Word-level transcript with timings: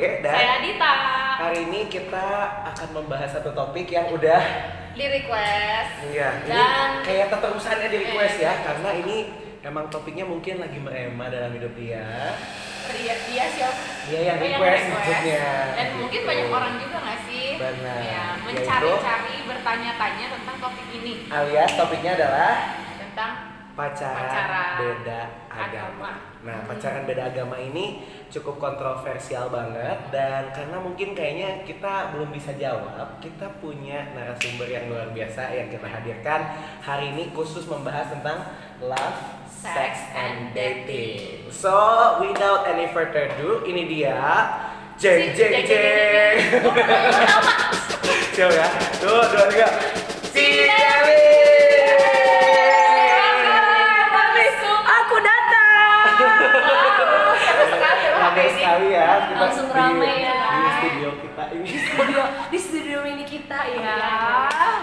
Age 0.00 0.24
dan 0.24 0.32
Saya 0.32 0.56
Dita. 0.58 0.92
hari 1.36 1.58
ini 1.62 1.80
kita 1.86 2.26
akan 2.66 2.88
membahas 2.94 3.28
satu 3.30 3.52
topik 3.52 3.84
yang 3.86 4.08
udah 4.08 4.40
Di 4.90 5.06
request. 5.06 5.90
Iya, 6.02 6.28
ini 6.42 6.50
Dan- 6.50 7.04
kayak 7.04 7.28
terusannya 7.30 7.86
di 7.86 7.98
request 8.00 8.36
ya, 8.38 8.50
Eh. 8.50 8.56
karena 8.60 8.90
ini 8.96 9.16
emang 9.60 9.86
topiknya 9.86 10.24
mungkin 10.24 10.58
lagi 10.58 10.76
merema 10.76 11.28
dalam 11.28 11.52
hidup 11.52 11.72
dia. 11.74 12.32
Dia, 12.90 13.14
dia 13.22 13.44
siapa? 13.46 13.80
Dia 14.08 14.20
yang 14.24 14.36
Oh, 14.36 14.42
request 14.42 14.84
maksudnya. 14.90 15.44
Dan 15.76 15.86
mungkin 15.94 16.20
Gitu. 16.20 16.26
banyak 16.26 16.48
orang 16.50 16.72
juga 16.76 16.96
nggak 16.98 17.20
sih? 17.22 17.48
Benar. 17.54 17.98
Ya, 18.02 18.24
mencari-cari, 18.40 19.36
bertanya-tanya 19.46 20.26
tentang 20.32 20.56
topik 20.58 20.88
ini. 20.90 21.14
Alias 21.28 21.72
topiknya 21.76 22.12
adalah 22.16 22.52
Tentang 23.00 23.49
pacaran, 23.80 24.28
Pacaran 24.28 24.68
beda 24.76 25.20
agama. 25.48 25.64
agama. 25.64 26.10
Nah, 26.44 26.58
pacaran 26.68 27.04
beda 27.08 27.32
agama 27.32 27.56
ini 27.56 28.04
cukup 28.28 28.60
kontroversial 28.60 29.48
banget 29.48 30.12
dan 30.12 30.52
karena 30.52 30.76
mungkin 30.76 31.16
kayaknya 31.16 31.64
kita 31.64 32.12
belum 32.12 32.28
bisa 32.28 32.52
jawab, 32.60 33.16
kita 33.24 33.48
punya 33.64 34.12
narasumber 34.12 34.68
yang 34.68 34.92
luar 34.92 35.08
biasa 35.16 35.48
yang 35.56 35.72
kita 35.72 35.88
hadirkan 35.88 36.40
hari 36.84 37.16
ini 37.16 37.32
khusus 37.32 37.64
membahas 37.64 38.12
tentang 38.12 38.52
love, 38.84 39.18
sex, 39.48 40.12
and 40.12 40.52
dating. 40.52 41.48
So, 41.48 41.72
without 42.20 42.68
any 42.68 42.88
further 42.92 43.32
ado, 43.32 43.64
ini 43.64 43.88
dia 43.88 44.20
Jeng 45.00 45.32
Jeng 45.32 45.64
Jeng. 45.64 46.36
Siapa 48.36 48.52
ya? 48.52 48.68
Tuh, 49.00 49.24
dua, 49.32 49.44
tiga. 49.48 49.68
Si 50.30 50.46
Rame 58.30 58.44
sekali 58.52 58.86
ya 58.90 59.08
kita 59.26 59.40
Langsung 59.40 59.66
di- 59.66 59.74
rame 59.74 60.12
ya. 60.20 60.38
di 60.38 60.70
studio 60.72 61.08
kita 61.18 61.42
ini. 61.50 61.68
Studio 61.68 62.20
di 62.46 62.58
studio 62.58 62.98
ini 63.04 63.24
kita 63.24 63.58
ya. 63.66 63.74
Iya. 63.74 63.94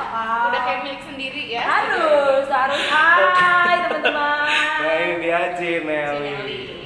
Wow. 0.07 0.47
Udah 0.47 0.61
kayak 0.61 0.79
milik 0.83 1.01
sendiri 1.03 1.43
ya. 1.49 1.61
harus 1.63 2.45
harus 2.45 2.81
hai 2.87 3.75
teman-teman. 3.83 4.47
Nah 4.77 4.95
ini 4.97 5.13
dia. 5.19 5.39
Cinelli. 5.55 6.35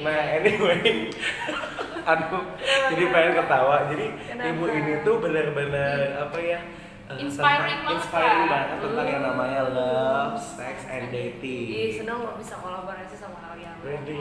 Nah 0.00 0.22
anyway, 0.32 1.10
aduh, 2.10 2.42
jadi 2.90 3.04
pengen 3.08 3.32
ketawa. 3.36 3.76
Jadi 3.86 4.06
Kenapa? 4.26 4.48
ibu 4.48 4.64
ini 4.68 4.92
tuh 5.02 5.14
benar-benar 5.18 5.98
apa 6.20 6.38
ya? 6.38 6.60
Eh, 7.04 7.16
Inspiring 7.18 7.28
tentang- 7.28 7.82
banget, 7.82 7.96
inspiring 7.98 8.40
Kak. 8.40 8.50
banget 8.50 8.76
tentang 8.80 9.06
yang 9.06 9.22
namanya 9.22 9.60
love, 9.68 10.34
sex, 10.36 10.76
and 10.86 11.04
Ih, 11.04 11.12
dating. 11.12 11.90
seneng 11.96 12.18
loh 12.20 12.34
bisa 12.34 12.54
kolaborasi 12.56 13.14
sama 13.14 13.38
kalian. 13.42 13.74
Ready? 13.80 14.18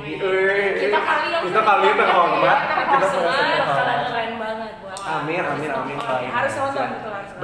Kita 0.79 0.99
kali 0.99 1.27
yang 1.29 1.43
kita 1.45 1.61
kali 1.61 1.83
yang 1.85 1.97
terhormat. 1.97 2.57
Kita 2.91 3.07
Kalian 3.11 4.01
keren 4.03 4.31
banget. 4.35 4.71
Amin, 5.01 5.41
amin, 5.41 5.69
amin. 5.71 5.97
Harus 6.27 6.53
nonton 6.55 6.87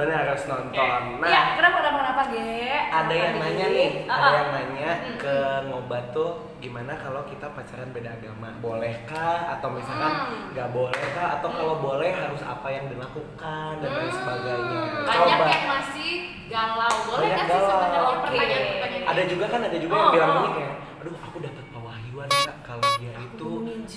Ya. 0.00 0.06
betul 0.08 0.24
harus 0.24 0.42
nonton. 0.44 0.70
Benar 0.70 0.88
harus 0.88 1.02
nonton. 1.02 1.02
Nah, 1.18 1.28
Iya, 1.28 1.40
kenapa 1.52 1.76
kenapa 1.78 1.96
kenapa 1.98 2.22
Ge? 2.28 2.70
ada 2.88 3.12
yang 3.12 3.34
nanya 3.36 3.66
nih, 3.68 3.90
Ah, 4.04 4.14
ada 4.14 4.24
ah. 4.24 4.32
yang 4.32 4.50
nanya 4.52 4.90
ke 5.16 5.34
ngobat 5.66 6.04
tuh 6.10 6.30
gimana 6.58 6.92
kalau 6.94 7.22
kita 7.24 7.46
pacaran 7.48 7.88
beda 7.88 8.10
agama, 8.12 8.48
bolehkah 8.58 9.36
atau 9.52 9.68
misalkan 9.70 10.12
Hmm. 10.12 10.50
nggak 10.50 10.68
bolehkah 10.70 11.28
atau 11.34 11.48
kalau 11.48 11.74
boleh 11.78 12.10
harus 12.10 12.40
apa 12.40 12.68
yang 12.68 12.86
dilakukan 12.86 13.72
dan 13.76 13.88
lain 13.88 14.04
Hmm. 14.04 14.16
sebagainya. 14.16 14.78
Banyak 15.00 15.26
Coba. 15.28 15.46
yang 15.48 15.66
masih 15.68 16.12
galau. 16.48 16.94
Boleh 17.08 17.28
nggak 17.28 17.46
sih 17.46 17.60
sebenarnya 17.60 18.00
Oke. 18.00 18.18
pertanyaan-pertanyaan 18.20 19.06
Ada 19.08 19.22
juga 19.24 19.46
kan 19.46 19.60
ada 19.62 19.76
juga 19.76 19.94
yang 19.94 20.04
Oh, 20.04 20.12
bilang 20.12 20.28
oh. 20.28 20.36
gini 20.38 20.50
kayak, 20.54 20.74
aduh 20.98 21.16
aku 21.18 21.36
dapat 21.40 21.64
pewahyuan 21.68 22.28
kak 22.28 22.56
kalau 22.60 22.84
dia 22.96 23.12
Aku 23.14 23.24
itu, 23.24 23.50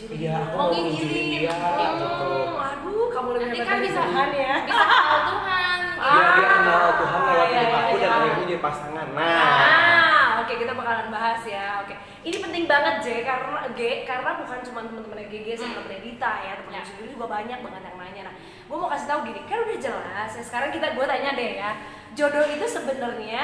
iya 0.10 0.32
dia. 0.32 0.36
aku 0.40 0.56
Mau 0.56 0.68
nginjilin. 0.70 0.94
nginjilin 0.94 1.26
dia 1.36 1.52
Hmm. 1.52 1.80
gitu. 1.82 2.08
Hmm, 2.08 2.64
aduh, 2.64 3.06
kamu 3.10 3.28
lebih 3.32 3.42
Nanti 3.44 3.58
hebat 3.58 3.68
kan 3.68 3.76
dari 3.76 3.84
bisa 3.84 4.02
Tuhan 4.02 4.30
ya. 4.32 4.54
bisa 4.62 4.84
kenal 4.86 5.20
Tuhan. 5.28 5.81
Dia 6.02 6.26
dia 6.34 6.48
kenal 6.50 6.84
Tuhan 6.98 7.20
lewat 7.22 7.48
Iya, 7.48 7.60
hidup 7.62 7.70
iya, 7.70 7.80
aku 7.80 7.96
dan 7.96 8.02
iya. 8.02 8.18
akhirnya 8.18 8.44
jadi 8.44 8.58
pasangan. 8.60 9.08
Nah, 9.14 9.22
Ah, 9.22 10.42
oke 10.42 10.54
kita 10.56 10.74
bakalan 10.74 11.08
bahas 11.10 11.42
ya. 11.46 11.66
Oke, 11.80 11.94
ini 12.22 12.38
penting 12.38 12.64
banget 12.66 12.96
J 13.00 13.08
karena 13.22 13.60
G 13.72 13.80
karena 14.04 14.30
bukan 14.36 14.60
cuma 14.62 14.80
teman-teman 14.82 15.22
GG 15.24 15.48
sama 15.56 15.74
teman 15.78 15.94
Edita 15.94 16.32
ya, 16.42 16.54
teman 16.58 16.74
Ya. 16.74 16.82
sendiri 16.82 17.08
juga 17.10 17.26
banyak 17.30 17.60
banget 17.62 17.82
yang 17.84 17.98
nanya. 17.98 18.22
Nah, 18.28 18.36
gue 18.40 18.76
mau 18.76 18.90
kasih 18.90 19.08
tahu 19.08 19.20
gini, 19.24 19.40
kan 19.46 19.58
udah 19.62 19.78
jelas. 19.78 20.30
Ya, 20.32 20.42
sekarang 20.42 20.70
kita 20.72 20.88
gue 20.92 21.06
tanya 21.06 21.30
deh 21.32 21.52
ya, 21.56 21.72
jodoh 22.12 22.44
itu 22.44 22.66
sebenarnya 22.66 23.42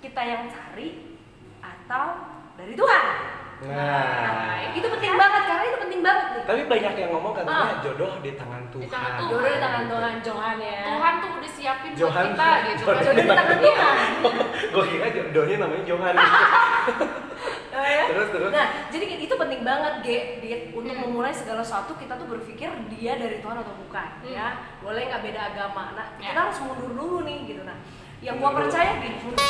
kita 0.00 0.20
yang 0.20 0.42
cari 0.48 1.20
atau 1.60 2.06
dari 2.54 2.72
Tuhan? 2.72 3.04
Nah. 3.66 4.60
itu 4.70 4.86
penting 4.88 5.14
banget 5.14 5.42
karena 5.44 5.64
itu 5.64 5.78
penting 5.80 6.00
banget 6.00 6.26
nih. 6.30 6.42
Tapi 6.44 6.60
banyak 6.66 6.92
yang 6.96 7.10
ngomong 7.10 7.32
katanya 7.32 7.56
Ah. 7.56 7.80
jodoh 7.80 8.12
di 8.18 8.30
tangan 8.34 8.62
Tuhan. 8.68 8.88
tangan 8.88 9.12
Tuhan. 9.14 9.30
Jodoh 9.30 9.48
di 9.48 9.58
tangan 9.58 9.84
Tuhan, 9.86 10.14
Johan 10.20 10.56
ya. 10.58 10.80
Tuhan 10.84 11.12
tuh 11.16 11.30
udah 11.32 11.50
siapin 11.50 11.90
buat 11.90 12.00
Johan. 12.00 12.24
kita 12.26 12.48
gitu. 12.66 12.82
Johan. 12.82 12.96
Jodoh 12.98 13.14
di 13.14 13.24
tangan 13.26 13.56
Tuhan. 13.56 13.96
Gue 14.74 14.84
kira 14.86 15.06
jodohnya 15.10 15.56
namanya 15.58 15.84
Johan. 15.84 16.14
Oh, 17.74 17.82
ya? 17.82 18.06
terus 18.06 18.30
terus. 18.30 18.50
Nah, 18.54 18.66
jadi 18.86 19.18
itu 19.18 19.34
penting 19.34 19.60
banget, 19.60 19.94
Ge, 20.00 20.18
Dit, 20.38 20.60
untuk 20.70 20.94
Hmm. 20.94 21.10
memulai 21.10 21.34
segala 21.34 21.58
sesuatu 21.58 21.98
kita 21.98 22.14
tuh 22.14 22.30
berpikir 22.30 22.70
dia 22.88 23.18
dari 23.18 23.42
Tuhan 23.42 23.58
atau 23.58 23.74
bukan, 23.76 24.08
Hmm. 24.22 24.30
ya. 24.30 24.48
Boleh 24.78 25.10
nggak 25.10 25.18
beda 25.20 25.40
agama. 25.50 25.90
Nah, 25.90 26.06
Ya. 26.16 26.30
kita 26.30 26.40
harus 26.40 26.58
mundur 26.62 26.94
dulu 26.94 27.26
nih 27.26 27.42
gitu. 27.44 27.66
Nah, 27.66 27.74
yang 28.24 28.40
gua 28.40 28.56
percaya 28.56 28.96
gini, 28.98 29.20
mundur, 29.20 29.44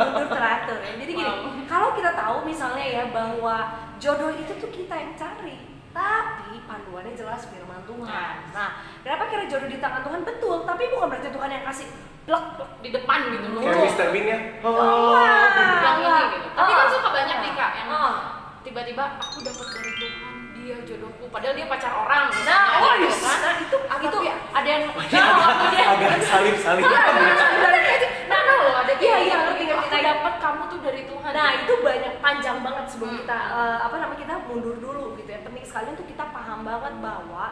mundur 0.00 0.26
teratur 0.28 0.78
ya. 0.80 0.92
Jadi 0.96 1.12
gini, 1.12 1.28
Wow. 1.28 1.68
kalau 1.68 1.88
kita 1.92 2.10
tahu 2.12 2.36
misalnya 2.42 2.80
ya 2.82 3.04
bahwa 3.12 3.56
jodoh 4.00 4.32
itu 4.32 4.52
tuh 4.56 4.70
kita 4.72 4.94
yang 4.96 5.12
cari, 5.12 5.60
tapi 5.92 6.56
panduannya 6.64 7.12
jelas 7.12 7.44
firman 7.46 7.84
Tuhan. 7.84 8.08
Yes. 8.08 8.56
Nah, 8.56 8.70
kenapa 9.04 9.28
kira 9.28 9.44
jodoh 9.44 9.68
di 9.68 9.76
tangan 9.76 10.00
Tuhan 10.00 10.20
betul, 10.24 10.64
tapi 10.64 10.88
bukan 10.88 11.06
berarti 11.06 11.28
Tuhan 11.28 11.50
yang 11.52 11.64
kasih 11.64 11.86
plek 12.22 12.44
di 12.80 12.90
depan 12.90 13.18
gitu 13.28 13.48
loh. 13.50 13.60
Kayak 13.60 13.82
Mr. 13.84 14.08
Bean 14.08 14.24
ya. 14.24 14.38
Oh, 14.62 15.12
yang 15.12 16.00
ini 16.00 16.22
gitu. 16.32 16.48
Tapi 16.54 16.70
kan 16.72 16.86
Oh. 16.86 16.92
suka 16.92 17.08
banyak 17.12 17.38
nih 17.44 17.52
kak 17.52 17.72
yang 17.76 17.88
Oh. 17.90 18.14
tiba-tiba 18.62 19.04
aku 19.18 19.42
dapat 19.42 19.66
dari 19.68 19.92
Tuhan 20.00 20.21
dia 20.62 20.76
jodohku 20.80 21.26
padahal 21.26 21.52
dia 21.52 21.66
pacar 21.66 21.90
orang 21.92 22.30
Nah, 22.42 22.62
oh, 22.78 22.94
gitu 22.94 23.04
yes. 23.04 23.18
kan. 23.18 23.38
nah 23.42 23.54
itu 23.58 23.76
Ah, 23.82 23.98
itu 23.98 24.08
tapi 24.14 24.28
ada 24.52 24.68
yang 24.68 24.82
agak 24.88 25.86
agak 25.92 26.10
salib 26.22 26.56
salib. 26.56 26.82
Iya, 26.82 27.00
nah 28.30 28.40
nah 28.40 28.54
loh 28.62 28.74
ada 28.78 28.92
Iya, 28.94 29.16
iya, 29.18 29.34
gitu. 29.34 29.42
ngerti, 29.44 29.64
ngerti. 29.66 29.86
aku 29.90 30.06
dapat 30.06 30.34
kamu 30.38 30.62
tuh 30.64 30.78
dari 30.80 31.02
Tuhan 31.04 31.30
Nah 31.32 31.50
itu 31.56 31.72
banyak 31.80 32.14
panjang 32.18 32.58
banget 32.60 32.84
sebelum 32.86 33.10
Hmm. 33.10 33.20
kita 33.20 33.38
eh, 33.50 33.78
apa 33.82 33.96
namanya 33.96 34.20
kita 34.20 34.34
mundur 34.44 34.76
dulu 34.78 35.04
gitu 35.16 35.28
ya 35.28 35.40
penting 35.42 35.64
sekali 35.64 35.86
untuk 35.90 36.06
kita 36.06 36.24
paham 36.28 36.62
banget 36.62 36.94
bahwa 36.98 37.44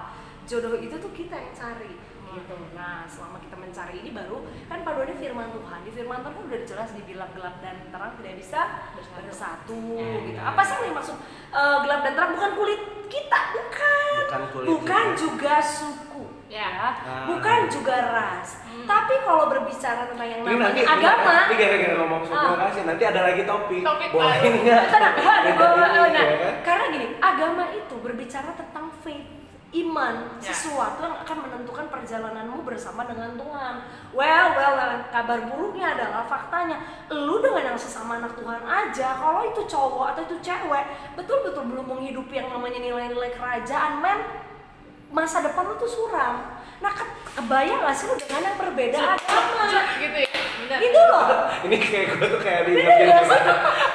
jodoh 0.45 0.75
itu 0.77 0.95
tuh 0.95 1.11
kita 1.11 1.35
yang 1.35 1.53
cari 1.53 1.93
gitu. 2.33 2.55
Nah 2.73 3.05
selama 3.05 3.37
kita 3.39 3.57
mencari 3.57 3.97
ini 3.99 4.11
baru 4.11 4.39
kan 4.67 4.79
paduannya 4.81 5.15
firman 5.15 5.49
Tuhan 5.51 5.79
di 5.83 5.91
firman 5.91 6.19
Tuhan 6.21 6.33
kan 6.33 6.45
udah 6.45 6.61
jelas 6.65 6.89
dibilang 6.93 7.31
gelap 7.33 7.55
dan 7.59 7.77
terang 7.87 8.13
tidak 8.17 8.35
bisa 8.37 8.61
Bersatu. 8.93 9.23
bersatu 9.25 9.79
Hmm. 9.97 10.27
gitu. 10.27 10.41
Apa 10.41 10.61
sih 10.61 10.75
yang 10.81 10.95
maksud 10.95 11.17
eh, 11.51 11.77
gelap 11.81 12.01
dan 12.03 12.13
terang 12.15 12.33
bukan 12.33 12.53
kulit 12.55 12.81
kita 13.07 13.41
bukan 13.51 14.15
Bukan 14.23 14.43
kulit 14.51 14.69
bukan 14.69 15.05
kita. 15.07 15.19
juga 15.19 15.55
suku 15.61 16.23
Ya. 16.47 16.67
Ah. 16.99 17.27
bukan 17.27 17.71
juga 17.71 17.95
ras 18.11 18.59
Hmm. 18.61 18.83
tapi 18.83 19.15
kalau 19.21 19.47
berbicara 19.47 20.03
tentang 20.05 20.27
yang 20.27 20.43
Ini 20.43 20.51
nanti 20.53 20.83
namanya 20.83 20.99
agama 21.15 21.35
Ini 21.47 21.55
gara-gara 21.57 21.95
ngomong 21.97 22.23
soal 22.25 22.43
Ah. 22.53 22.59
kasih 22.65 22.83
nanti 22.85 23.05
ada 23.05 23.21
lagi 23.23 23.43
topik. 23.45 23.81
Topik 23.81 24.09
Boleh 24.11 24.39
nggak? 24.57 24.83
Tenang, 24.85 25.15
ini, 25.15 25.53
oh, 25.55 25.75
nah, 25.79 26.11
ya 26.11 26.37
kan? 26.37 26.55
karena 26.61 26.85
gini, 26.89 27.07
agama 27.21 27.65
itu 27.71 27.95
berbicara 27.97 28.51
tentang 28.53 28.91
faith, 29.01 29.40
iman, 29.73 30.15
Ya. 30.37 30.51
sesuatu 30.51 30.99
yang 30.99 31.15
akan 31.17 31.37
menentukan 31.41 31.87
perjalananmu 31.87 32.67
bersama 32.67 33.07
dengan 33.07 33.39
Tuhan. 33.39 33.75
Well, 34.11 34.47
well, 34.53 34.75
well, 34.75 34.95
kabar 35.09 35.47
buruknya 35.47 35.95
adalah 35.95 36.27
faktanya, 36.27 36.83
lu 37.09 37.39
dengan 37.39 37.71
yang 37.71 37.79
sesama 37.79 38.19
anak 38.19 38.35
Tuhan 38.35 38.59
aja, 38.61 39.15
kalau 39.15 39.47
itu 39.47 39.63
cowok 39.65 40.07
atau 40.11 40.23
itu 40.25 40.37
cewek, 40.41 40.85
betul-betul 41.15 41.63
belum 41.65 41.87
menghidupi 41.87 42.35
yang 42.35 42.51
namanya 42.51 42.79
nilai-nilai 42.79 43.31
kerajaan, 43.31 44.03
men, 44.03 44.19
masa 45.09 45.39
depan 45.41 45.63
lu 45.65 45.75
tuh 45.77 45.87
suram. 45.87 46.59
Nah, 46.81 46.91
ke- 46.91 47.13
kebayang 47.37 47.81
gak 47.81 47.95
sih 47.95 48.07
lu 48.07 48.17
dengan 48.17 48.43
yang 48.43 48.57
berbeda 48.59 48.99
agama? 49.13 49.65
gitu 50.01 50.19
ya 50.19 50.31
benar 50.61 50.79
Itu 50.81 51.01
loh. 51.05 51.27
Ini 51.69 51.77
kayak 51.77 52.07
gue 52.11 52.27
tuh 52.27 52.41
kayak 52.41 52.61
di 52.65 52.73
Bener 52.75 52.99
gak 53.07 53.23
sih? 53.23 53.41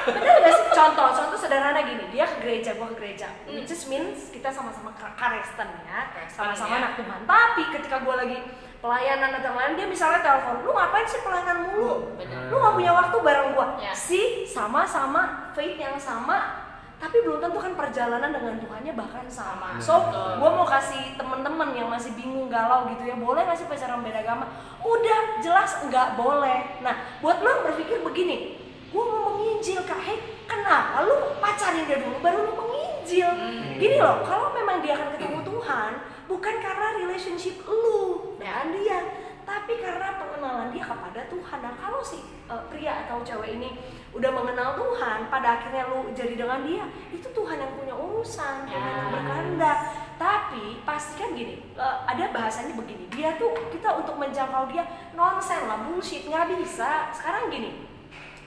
Bener 0.06 0.34
gak 0.38 0.52
sih? 0.54 0.65
Contoh, 0.76 1.08
contoh 1.08 1.38
sederhana 1.40 1.80
gini, 1.80 2.04
dia 2.12 2.28
ke 2.28 2.36
gereja, 2.44 2.76
gua 2.76 2.92
ke 2.92 3.00
gereja. 3.00 3.32
Hmm. 3.48 3.56
Which 3.56 3.72
is 3.72 3.88
means 3.88 4.28
kita 4.28 4.52
sama-sama 4.52 4.92
ka- 4.92 5.16
Kristen 5.16 5.72
ya, 5.88 6.12
sama-sama 6.28 6.76
ya. 6.76 6.78
anak 6.84 6.92
Tuhan. 7.00 7.20
Tapi 7.24 7.62
ketika 7.72 8.04
gua 8.04 8.20
lagi 8.20 8.44
pelayanan 8.84 9.40
atau 9.40 9.56
lain, 9.56 9.72
dia 9.72 9.88
misalnya 9.88 10.20
telepon, 10.20 10.60
lu 10.60 10.76
ngapain 10.76 11.08
sih 11.08 11.24
pelayanan 11.24 11.72
mulu? 11.72 12.12
benar 12.20 12.52
Lu 12.52 12.60
gak 12.60 12.74
punya 12.76 12.92
waktu 12.92 13.16
bareng 13.24 13.48
gua? 13.56 13.66
Ya. 13.80 13.96
Si 13.96 14.44
sama-sama 14.44 15.48
faith 15.56 15.80
yang 15.80 15.96
sama, 15.96 16.68
tapi 17.00 17.24
belum 17.24 17.40
tentu 17.40 17.56
kan 17.56 17.72
perjalanan 17.72 18.32
dengan 18.32 18.60
Tuhannya 18.60 18.92
bahkan 18.96 19.24
sama. 19.28 19.76
So, 19.76 20.08
gue 20.12 20.48
mau 20.48 20.64
kasih 20.64 21.16
temen-temen 21.20 21.76
yang 21.76 21.92
masih 21.92 22.16
bingung 22.16 22.48
galau 22.48 22.88
gitu 22.88 23.04
ya, 23.04 23.16
boleh 23.16 23.44
nggak 23.44 23.56
sih 23.56 23.68
pacaran 23.68 24.00
beda 24.00 24.24
agama? 24.24 24.48
Udah 24.80 25.40
jelas 25.44 25.76
nggak 25.84 26.16
boleh. 26.16 26.80
Nah, 26.80 27.20
buat 27.20 27.44
lo 27.44 27.68
berpikir 27.68 28.00
begini, 28.00 28.56
gue 28.96 29.04
mau 29.04 29.36
menginjil 29.36 29.84
kak, 29.84 30.00
hei 30.00 30.16
kenapa 30.48 31.04
lu 31.04 31.36
pacarin 31.36 31.84
dia 31.84 32.00
dulu 32.00 32.16
baru 32.24 32.48
lu 32.48 32.52
menginjil? 32.56 33.28
Hmm. 33.28 33.76
Gini 33.76 34.00
loh, 34.00 34.24
kalau 34.24 34.56
memang 34.56 34.80
dia 34.80 34.96
akan 34.96 35.12
ketemu 35.12 35.44
Tuhan 35.44 35.90
bukan 36.24 36.54
karena 36.64 36.96
relationship 37.04 37.60
lu 37.68 38.32
dengan 38.40 38.72
dia, 38.72 38.98
tapi 39.44 39.76
karena 39.78 40.16
pengenalan 40.16 40.72
dia 40.72 40.82
kepada 40.88 41.28
Tuhan. 41.28 41.58
Nah, 41.60 41.74
kalau 41.76 42.00
si 42.00 42.24
uh, 42.48 42.64
pria 42.72 43.04
atau 43.04 43.20
cewek 43.20 43.60
ini 43.60 43.76
udah 44.16 44.32
mengenal 44.32 44.74
Tuhan, 44.80 45.28
pada 45.28 45.60
akhirnya 45.60 45.92
lu 45.92 46.10
jadi 46.16 46.34
dengan 46.40 46.64
dia, 46.64 46.88
itu 47.12 47.28
Tuhan 47.30 47.60
yang 47.60 47.72
punya 47.76 47.94
urusan, 47.94 48.64
Tuhan 48.64 48.72
yang 48.72 48.80
Ya. 48.80 49.12
berkehendak. 49.12 49.78
Tapi 50.16 50.80
pastikan 50.88 51.36
gini, 51.36 51.60
uh, 51.76 52.00
ada 52.08 52.32
bahasanya 52.32 52.72
begini, 52.72 53.06
dia 53.12 53.36
tuh 53.36 53.52
kita 53.68 53.92
untuk 54.00 54.16
menjangkau 54.16 54.72
dia 54.72 54.88
nonsen 55.12 55.68
lah, 55.68 55.84
bullshit, 55.84 56.24
nggak 56.24 56.56
bisa. 56.56 57.12
Sekarang 57.12 57.52
gini, 57.52 57.84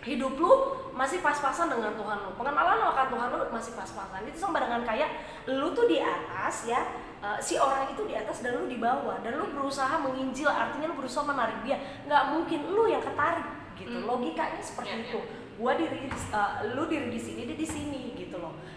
hidup 0.09 0.33
lu 0.41 0.51
masih 0.97 1.21
pas-pasan 1.21 1.69
dengan 1.69 1.93
Tuhan 1.93 2.17
lu. 2.25 2.33
Pengenalan 2.33 2.81
lu 2.81 2.87
akan 2.89 3.07
Tuhan 3.13 3.27
lu 3.29 3.37
masih 3.53 3.71
pas-pasan. 3.77 4.25
Itu 4.25 4.41
sama 4.41 4.57
dengan 4.57 4.81
kayak 4.81 5.09
lu 5.47 5.69
tuh 5.77 5.85
di 5.85 6.01
atas 6.01 6.65
ya 6.65 6.81
eh, 7.21 7.37
si 7.37 7.55
orang 7.61 7.93
itu 7.93 8.03
di 8.09 8.17
atas 8.17 8.41
dan 8.41 8.57
lu 8.57 8.65
di 8.65 8.81
bawah. 8.81 9.21
Dan 9.21 9.37
lu 9.37 9.53
berusaha 9.53 10.01
menginjil 10.01 10.49
artinya 10.49 10.89
lu 10.89 10.97
berusaha 10.97 11.23
menarik 11.23 11.61
dia. 11.61 11.77
Nggak 12.09 12.23
mungkin 12.33 12.59
lu 12.73 12.89
yang 12.89 13.05
ketarik 13.05 13.45
gitu. 13.77 13.95
Hmm. 13.95 14.09
logikanya 14.09 14.59
seperti 14.59 14.91
Iya, 14.91 15.07
itu. 15.07 15.19
gua 15.55 15.71
diri 15.77 16.09
eh, 16.09 16.51
lu 16.75 16.83
diri 16.89 17.07
di 17.13 17.19
sini 17.21 17.41
dia 17.47 17.55
di 17.55 17.67
sini 17.67 18.01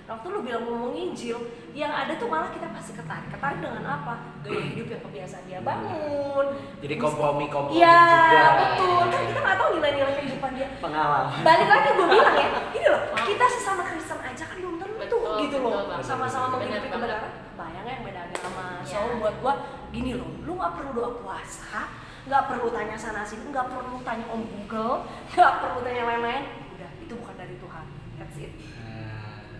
waktu 0.04 0.26
lu 0.28 0.40
bilang 0.40 0.62
ngomong 0.62 0.92
injil 0.92 1.38
yang 1.72 1.88
ada 1.88 2.14
tuh 2.14 2.26
malah 2.26 2.48
kita 2.48 2.68
pasti 2.68 2.92
ketarik. 2.92 3.28
Ketarik 3.28 3.58
dengan 3.58 3.84
apa? 3.84 4.14
Gaya 4.40 4.62
hidup 4.66 4.86
yang 4.88 5.02
kebiasaan 5.02 5.44
dia 5.46 5.60
bangun. 5.60 6.46
Jadi 6.78 6.94
kompromi-kompromi 6.96 7.78
Iya 7.78 7.98
juga. 8.02 8.44
betul. 8.58 9.02
Kan 9.08 9.22
kita 9.24 9.40
nggak 9.40 9.56
tahu 9.56 9.68
nilai-nilai 9.74 10.14
kehidupan 10.16 10.50
dia. 10.52 10.68
Pengalaman. 10.76 11.24
balik 11.42 11.68
lagi 11.68 11.88
gue 11.92 12.06
bilang 12.08 12.34
ya 12.34 12.48
gini 12.74 12.86
loh 12.86 13.02
kita 13.16 13.44
sesama 13.48 13.82
Kristen 13.84 14.18
aja 14.18 14.44
kan 14.44 14.56
belum 14.56 14.76
tentu 14.76 14.94
Betul, 14.98 15.22
gitu 15.40 15.56
betul 15.58 15.70
loh. 15.88 16.02
sama-sama 16.02 16.46
menghidupi 16.52 16.88
kebenaran. 16.88 17.32
Bayang 17.52 17.86
yang 17.86 18.02
beda 18.02 18.20
agama. 18.26 18.66
So 18.82 18.98
Ya. 18.98 19.14
buat 19.16 19.34
gua 19.38 19.54
gini 19.88 20.14
loh 20.14 20.28
lu 20.42 20.52
nggak 20.52 20.72
perlu 20.74 20.90
doa 20.92 21.10
puasa 21.16 21.86
nggak 22.22 22.42
perlu 22.46 22.70
tanya 22.70 22.94
sana 22.94 23.20
sini 23.20 23.50
nggak 23.50 23.66
perlu 23.66 23.98
tanya 24.00 24.22
om 24.26 24.40
Google 24.42 25.04
nggak 25.28 25.54
perlu 25.58 25.78
tanya 25.80 26.02
lain-lain 26.06 26.44
udah 26.72 26.90
itu 26.98 27.12
bukan 27.12 27.34
dari 27.36 27.54
Tuhan. 27.56 27.84
That's 28.14 28.38
it 28.38 28.52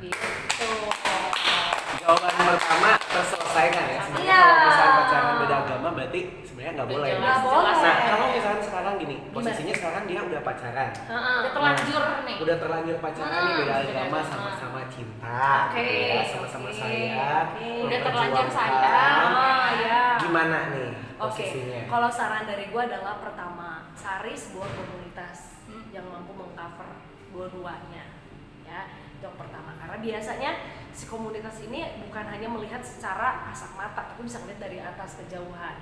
gitu 0.02 0.68
Jawaban 1.94 2.34
pertama 2.34 2.90
terselesaikan 2.98 3.84
ya. 3.86 3.98
Sebenarnya 4.02 4.26
Iya. 4.26 4.40
kalau 4.42 4.66
misalnya 4.66 4.92
pacaran 4.98 5.34
beda 5.38 5.56
agama 5.56 5.88
berarti 5.92 6.20
sebenarnya 6.42 6.72
nggak 6.74 6.88
boleh. 6.88 7.08
Jelas, 7.08 7.22
Nggak 7.22 7.38
boleh. 7.44 7.74
Nah, 7.78 7.96
kalau 8.10 8.26
misalnya 8.28 8.62
sekarang 8.64 8.94
gini, 8.98 9.16
posisinya 9.30 9.74
sekarang 9.76 10.02
dia 10.04 10.20
udah 10.20 10.40
pacaran. 10.42 10.90
Heeh. 10.90 11.36
Udah 11.38 11.52
terlanjur 11.52 12.02
nih. 12.26 12.36
Udah 12.42 12.56
terlanjur 12.58 12.96
pacaran 12.98 13.30
nih 13.30 13.42
Hmm, 13.44 13.60
beda 13.60 13.74
beda 13.78 13.92
agama 13.94 14.18
sama-sama 14.24 14.80
cinta, 14.88 15.38
Oke, 15.62 15.86
ya, 15.86 16.20
sama-sama 16.26 16.66
oke, 16.66 16.74
sayang, 16.74 17.46
oke. 17.46 17.68
Udah 17.86 17.98
terlanjur 18.02 18.46
sayang. 18.50 19.30
Ah, 19.30 19.68
ya. 19.78 20.00
Gimana 20.18 20.58
nih 20.68 20.90
Oke, 21.14 21.22
posisinya? 21.38 21.80
kalau 21.86 22.10
saran 22.10 22.44
dari 22.44 22.66
gue 22.66 22.82
adalah 22.82 23.14
pertama 23.16 23.68
cari 23.94 24.34
sebuah 24.34 24.68
komunitas 24.68 25.38
Hmm. 25.62 25.86
yang 25.88 26.02
mampu 26.04 26.34
mengcover 26.34 26.98
dua-duanya, 27.30 28.04
ya 28.66 28.90
itu 28.92 29.22
yang 29.22 29.38
pertama. 29.38 29.74
Karena 29.78 29.96
biasanya 30.02 30.50
si 30.90 31.04
komunitas 31.06 31.62
ini 31.62 32.02
bukan 32.06 32.24
hanya 32.26 32.48
melihat 32.50 32.82
secara 32.82 33.46
kasat 33.50 33.74
mata, 33.78 34.10
tapi 34.12 34.26
bisa 34.26 34.42
melihat 34.42 34.66
dari 34.66 34.78
atas 34.82 35.18
kejauhan. 35.22 35.76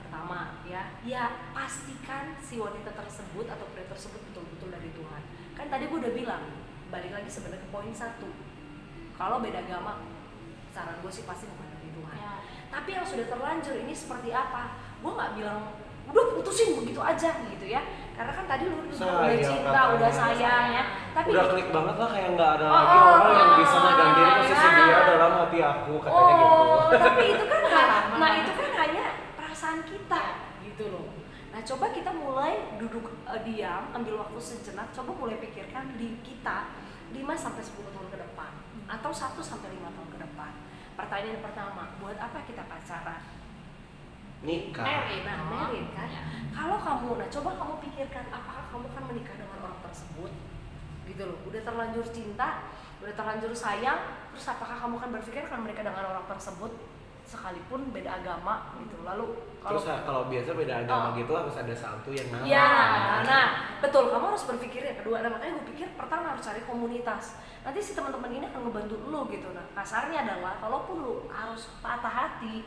Pertama, 0.00 0.56
ya, 0.64 0.96
ya 1.04 1.52
pastikan 1.52 2.32
si 2.40 2.56
wanita 2.56 2.96
tersebut 2.96 3.44
atau 3.44 3.66
pria 3.76 3.84
tersebut 3.84 4.20
betul-betul 4.32 4.72
dari 4.72 4.88
Tuhan. 4.96 5.22
Kan 5.52 5.66
tadi 5.68 5.84
gue 5.84 5.98
udah 6.00 6.12
bilang, 6.16 6.44
balik 6.88 7.12
lagi 7.12 7.28
sebenarnya 7.28 7.60
ke 7.60 7.68
poin 7.68 7.92
satu. 7.92 8.28
Kalau 9.20 9.44
beda 9.44 9.60
agama, 9.60 10.00
saran 10.78 10.96
gue 11.02 11.12
sih 11.12 11.26
pasti 11.26 11.50
bukan 11.50 11.66
dari 11.74 11.90
Tuhan 11.90 12.16
Ya. 12.18 12.32
tapi 12.70 12.94
yang 12.94 13.02
sudah 13.02 13.26
terlanjur 13.26 13.74
ini 13.82 13.90
seperti 13.90 14.30
apa 14.30 14.78
gue 15.02 15.10
nggak 15.10 15.32
bilang 15.34 15.74
udah 16.08 16.24
putusin 16.38 16.78
begitu 16.78 17.02
aja 17.02 17.30
gitu 17.50 17.66
ya 17.68 17.82
karena 18.18 18.32
kan 18.34 18.44
tadi 18.50 18.64
lu 18.66 18.76
udah 18.82 18.98
Sayang 18.98 19.38
cinta 19.46 19.70
katanya. 19.70 19.94
udah 19.94 20.10
sayang 20.10 20.66
ya. 20.74 20.84
Tapi 21.14 21.28
udah 21.30 21.44
klik 21.54 21.68
banget 21.70 21.94
lah 21.94 22.08
kayak 22.10 22.28
nggak 22.34 22.50
ada 22.58 22.66
Oh, 22.66 22.74
lagi 22.74 22.96
oh, 22.98 23.06
orang 23.14 23.30
yang 23.30 23.50
oh, 23.54 23.58
bisa 23.62 23.76
menggantikan 23.78 24.32
posisi 24.34 24.66
nah. 24.66 24.74
dia 24.74 24.98
dalam 25.06 25.30
hati 25.38 25.58
aku 25.62 25.92
katanya 26.02 26.34
gitu. 26.34 26.46
oh 26.50 26.82
tapi 26.90 27.22
itu 27.30 27.44
kan 27.46 27.62
nah 28.20 28.30
itu 28.34 28.52
kan 28.52 28.70
hanya 28.74 29.04
perasaan 29.38 29.80
kita 29.86 30.22
gitu 30.66 30.84
loh. 30.90 31.06
Nah 31.48 31.60
coba 31.62 31.86
kita 31.94 32.10
mulai 32.10 32.52
duduk 32.74 33.04
eh, 33.24 33.40
diam 33.46 33.82
ambil 33.94 34.14
waktu 34.26 34.38
sejenak. 34.42 34.90
Coba 34.90 35.10
mulai 35.14 35.38
pikirkan 35.38 35.94
di 35.94 36.18
kita 36.26 36.74
5 37.14 37.22
sampai 37.38 37.62
10 37.62 37.94
tahun 37.94 38.08
ke 38.10 38.18
depan 38.18 38.50
atau 38.90 39.10
1 39.14 39.38
sampai 39.38 39.68
5 39.78 39.94
tahun 39.94 40.08
ke 40.10 40.18
depan. 40.26 40.52
Pertanyaan 40.98 41.38
pertama 41.38 41.94
buat 42.02 42.18
apa 42.18 42.42
kita 42.42 42.66
pacaran 42.66 43.37
Nikah. 44.42 44.84
Married. 44.86 45.22
Nah, 45.26 45.38
married 45.50 45.88
kan? 45.94 46.08
Ya. 46.08 46.22
Kalau 46.54 46.78
kamu, 46.82 47.22
nah 47.22 47.28
coba 47.30 47.50
kamu 47.54 47.74
pikirkan 47.86 48.24
apakah 48.34 48.64
kamu 48.70 48.86
kan 48.90 49.02
menikah 49.06 49.34
dengan 49.38 49.58
orang 49.62 49.78
tersebut, 49.82 50.30
gitu 51.06 51.22
loh. 51.22 51.38
Udah 51.46 51.62
terlanjur 51.62 52.06
cinta, 52.10 52.66
udah 52.98 53.14
terlanjur 53.14 53.54
sayang, 53.54 54.00
terus 54.34 54.46
apakah 54.50 54.74
kamu 54.74 54.98
kan 54.98 55.08
berpikir 55.14 55.42
akan 55.46 55.62
menikah 55.62 55.86
dengan 55.86 56.04
orang 56.10 56.26
tersebut 56.26 56.72
sekalipun 57.28 57.92
beda 57.92 58.24
agama 58.24 58.72
gitu. 58.80 59.04
Lalu 59.04 59.36
kalau 59.60 59.76
Terus 59.76 59.86
ah, 59.92 60.00
kalau 60.00 60.22
biasa 60.32 60.50
beda 60.56 60.74
agama 60.80 61.12
Oh. 61.12 61.16
gitu 61.20 61.32
harus 61.36 61.54
ada 61.60 61.74
satu 61.76 62.08
yang 62.08 62.26
ngalah. 62.32 62.48
Ya, 62.48 62.68
nah 63.28 63.46
betul. 63.84 64.08
Kamu 64.08 64.24
harus 64.32 64.44
berpikir 64.48 64.80
yang 64.80 64.96
kedua. 64.96 65.20
Nah, 65.20 65.36
makanya 65.36 65.60
gue 65.60 65.66
pikir 65.76 65.92
pertama 65.92 66.32
harus 66.32 66.40
cari 66.40 66.64
komunitas. 66.64 67.36
Nanti 67.60 67.84
si 67.84 67.92
teman-teman 67.92 68.32
ini 68.32 68.48
akan 68.48 68.72
ngebantu 68.72 68.96
lu 69.12 69.28
gitu. 69.28 69.52
Nah, 69.52 69.60
kasarnya 69.76 70.24
adalah 70.24 70.56
kalaupun 70.56 71.04
lu 71.04 71.14
harus 71.28 71.68
patah 71.84 72.08
hati, 72.08 72.64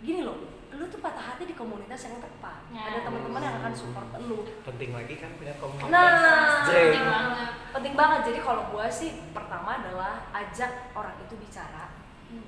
gini 0.00 0.20
loh, 0.24 0.36
lu 0.70 0.84
tuh 0.88 1.00
patah 1.00 1.34
hati 1.34 1.44
di 1.44 1.52
komunitas 1.52 2.08
yang 2.08 2.16
tepat. 2.18 2.64
Ya. 2.72 2.82
Ada 2.88 2.98
teman-teman 3.04 3.40
yang 3.42 3.56
akan 3.60 3.72
support 3.76 4.08
lu. 4.22 4.46
Penting 4.64 4.90
lagi 4.96 5.14
kan 5.18 5.30
punya 5.36 5.54
komunitas. 5.60 5.92
Nah, 5.92 6.64
Jeng. 6.64 6.88
Penting 6.88 7.06
banget. 7.06 7.48
penting 7.70 7.94
banget. 7.94 8.20
Jadi 8.32 8.38
kalau 8.40 8.62
gue 8.72 8.86
sih 8.88 9.10
pertama 9.30 9.70
adalah 9.82 10.12
ajak 10.32 10.92
orang 10.96 11.16
itu 11.20 11.34
bicara, 11.36 11.92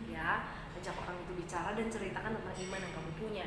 ya, 0.08 0.48
ajak 0.80 0.94
orang 0.96 1.16
itu 1.20 1.32
bicara 1.36 1.76
dan 1.76 1.86
ceritakan 1.86 2.32
tentang 2.40 2.56
iman 2.56 2.78
yang 2.80 2.92
kamu 2.96 3.10
punya. 3.20 3.46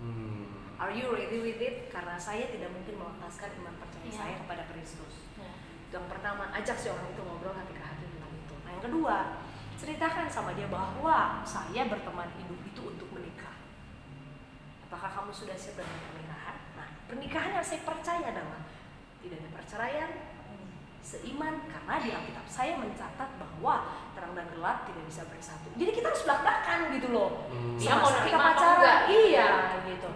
Hmm. 0.00 0.44
Are 0.76 0.92
you 0.92 1.08
ready 1.08 1.40
with 1.40 1.60
it? 1.60 1.88
Karena 1.88 2.20
saya 2.20 2.52
tidak 2.52 2.68
mungkin 2.68 3.00
melepaskan 3.00 3.48
iman 3.60 3.74
percaya 3.80 4.04
Ya. 4.06 4.12
saya 4.12 4.34
kepada 4.44 4.62
Kristus. 4.68 5.24
Ya. 5.40 5.48
Itu 5.88 5.94
yang 5.96 6.08
pertama, 6.08 6.52
ajak 6.52 6.76
si 6.76 6.92
orang 6.92 7.08
itu 7.10 7.20
ngobrol 7.24 7.56
hati 7.56 7.72
ke 7.72 7.80
hati 7.80 8.04
tentang 8.04 8.32
itu. 8.32 8.54
Nah, 8.60 8.70
yang 8.76 8.84
kedua, 8.84 9.16
ceritakan 9.76 10.26
sama 10.26 10.56
dia 10.56 10.66
bahwa 10.72 11.44
saya 11.44 11.86
berteman 11.86 12.32
hidup 12.40 12.60
itu 12.64 12.82
untuk 12.96 13.08
menikah. 13.12 13.60
Apakah 14.88 15.12
kamu 15.12 15.30
sudah 15.30 15.56
siap 15.56 15.78
dengan 15.78 16.00
pernikahan? 16.10 16.56
Nah, 16.74 16.88
pernikahan 17.06 17.50
yang 17.60 17.66
saya 17.66 17.80
percaya 17.84 18.26
adalah 18.32 18.60
tidak 19.20 19.38
ada 19.44 19.50
perceraian, 19.52 20.10
seiman 21.06 21.54
karena 21.70 21.94
di 22.02 22.10
Alkitab 22.10 22.46
saya 22.50 22.74
mencatat 22.82 23.30
bahwa 23.38 23.74
terang 24.18 24.34
dan 24.34 24.50
gelap 24.50 24.90
tidak 24.90 25.06
bisa 25.06 25.22
bersatu. 25.30 25.70
Jadi 25.78 25.90
kita 25.94 26.10
harus 26.10 26.22
belak-belakan 26.26 26.78
gitu 26.98 27.08
loh. 27.14 27.30
Hmm. 27.46 27.78
Dia 27.78 27.94
Sama 27.94 28.02
mau 28.02 28.10
kita 28.26 28.38
pacaran, 28.42 28.74
enggak, 28.82 28.98
iya 29.06 29.48
gitu. 29.86 30.08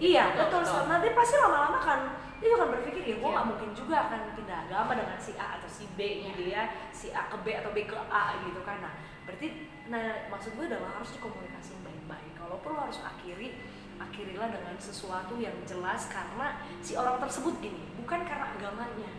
Iya 0.00 0.24
betul. 0.32 0.64
Nanti 0.88 1.08
pasti 1.12 1.36
lama-lama 1.36 1.78
kan 1.84 2.00
dia 2.40 2.56
akan 2.56 2.68
berpikir 2.72 3.02
ya 3.04 3.14
gue 3.14 3.20
Iya. 3.20 3.34
nggak 3.36 3.46
mungkin 3.46 3.70
juga 3.76 3.96
akan 4.08 4.20
pindah 4.32 4.58
agama 4.64 4.92
dengan 4.96 5.18
si 5.20 5.32
A 5.36 5.60
atau 5.60 5.68
si 5.68 5.84
B 5.92 6.00
Iya. 6.00 6.32
gitu 6.32 6.42
ya, 6.48 6.62
si 6.90 7.06
A 7.12 7.28
ke 7.28 7.36
B 7.40 7.52
atau 7.52 7.70
B 7.70 7.84
ke 7.84 7.96
A 7.96 8.40
gitu 8.42 8.60
kan. 8.64 8.80
Nah 8.80 8.92
berarti 9.28 9.46
nah 9.86 10.04
maksud 10.28 10.56
gue 10.56 10.64
adalah 10.64 10.96
harus 10.96 11.12
dikomunikasiin 11.14 11.84
baik-baik. 11.84 12.32
Kalaupun 12.34 12.70
lo 12.72 12.80
harus 12.82 13.00
akhiri, 13.00 13.60
akhirilah 13.96 14.48
dengan 14.48 14.74
sesuatu 14.80 15.36
yang 15.36 15.52
jelas 15.62 16.08
karena 16.08 16.56
si 16.80 16.96
orang 16.96 17.20
tersebut 17.20 17.60
gini 17.60 17.84
bukan 18.00 18.24
karena 18.24 18.56
agamanya. 18.56 19.12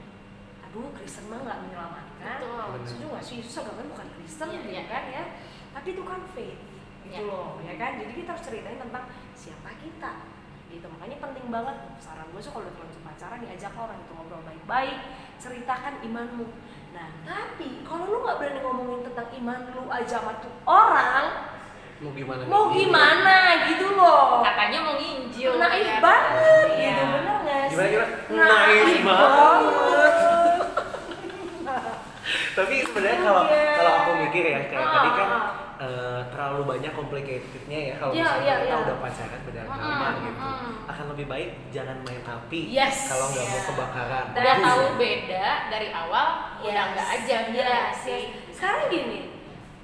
Aduh 0.66 0.90
Kristen 0.98 1.30
mah 1.30 1.46
nggak 1.46 1.60
menyelamatkan. 1.70 2.38
Setuju 2.88 3.06
nggak 3.06 3.22
sih? 3.22 3.36
Yesus 3.40 3.62
agamanya 3.62 3.90
bukan 3.94 4.08
Kristen 4.18 4.48
Iya, 4.50 4.56
gitu 4.58 4.70
iya. 4.74 4.84
kan 4.90 5.04
ya. 5.06 5.24
Tapi 5.72 5.88
itu 5.94 6.04
kan 6.04 6.20
faith 6.34 6.60
gitu 7.06 7.22
Iya. 7.22 7.30
loh 7.30 7.62
ya 7.62 7.74
kan. 7.78 7.92
Jadi 8.02 8.12
kita 8.18 8.30
harus 8.34 8.44
ceritain 8.44 8.80
tentang 8.82 9.06
siapa 9.38 9.70
kita 9.78 10.12
gitu 10.72 10.88
makanya 10.90 11.18
penting 11.20 11.46
banget 11.48 11.76
saran 11.98 12.28
gue 12.28 12.40
sih 12.40 12.50
kalau 12.50 12.64
udah 12.64 12.74
terlanjur 12.74 13.02
pacaran 13.04 13.40
diajak 13.40 13.74
orang 13.74 13.98
itu 13.98 14.12
ngobrol 14.12 14.42
baik-baik 14.42 14.98
ceritakan 15.38 15.94
imanmu 16.02 16.48
nah 16.92 17.08
tapi 17.22 17.84
kalau 17.84 18.04
lu 18.06 18.18
nggak 18.22 18.38
berani 18.38 18.60
ngomongin 18.62 19.00
tentang 19.06 19.30
iman 19.34 19.60
lu 19.70 19.84
aja 19.88 20.18
sama 20.18 20.34
tuh 20.40 20.54
orang 20.64 21.26
Mau 22.02 22.10
gimana? 22.12 22.42
mau 22.44 22.66
gimana 22.68 23.38
gitu 23.70 23.94
loh 23.94 24.42
Katanya 24.42 24.82
mau 24.82 24.98
nginjil. 24.98 25.54
naif 25.56 25.86
ya. 25.86 26.00
banget 26.02 26.68
Iya. 26.74 26.90
gitu 26.90 27.04
bener 27.06 27.36
nggak 27.38 27.62
sih 27.62 27.70
Gimana, 27.72 27.90
gimana? 27.94 28.10
naif 28.34 28.82
Naif 28.82 29.00
banget 29.06 30.14
Tapi 32.58 32.76
sebenarnya 32.84 33.20
kalau 33.22 33.44
Iya. 33.46 33.70
kalau 33.78 33.92
aku 33.96 34.12
mikir 34.20 34.44
ya 34.44 34.60
kayak 34.66 34.82
Ah, 34.82 34.92
tadi 34.92 35.10
kan 35.14 35.30
eh, 35.82 36.22
terlalu 36.30 36.62
banyak 36.68 36.94
complicatednya 36.94 37.80
ya 37.84 37.94
kalau 37.98 38.14
Iya, 38.14 38.22
misalnya 38.22 38.46
iya, 38.46 38.56
kita 38.56 38.70
iya. 38.70 38.84
udah 38.84 38.98
pacaran 39.00 39.42
beda 39.42 39.62
Mm-mm, 39.62 39.74
agama 39.74 40.08
gitu. 40.16 40.38
mm-mm. 40.40 40.74
Akan 40.86 41.06
lebih 41.10 41.26
baik 41.26 41.50
jangan 41.70 41.98
main 42.02 42.22
api 42.24 42.62
Yes. 42.70 42.98
kalau 43.10 43.26
nggak 43.28 43.42
mau 43.44 43.56
Iya. 43.56 43.66
kebakaran. 43.66 44.26
Udah 44.32 44.44
Yes. 44.54 44.62
tahu 44.64 44.84
beda 44.96 45.46
dari 45.68 45.90
awal, 45.92 46.28
udah 46.60 46.70
Yes. 46.78 46.88
enggak 46.88 47.08
aja 47.12 47.36
bener 47.44 47.64
Yes, 47.64 47.74
nggak 47.74 47.94
sih. 48.00 48.22
yes. 48.30 48.54
Sekarang 48.54 48.84
gini, 48.88 49.20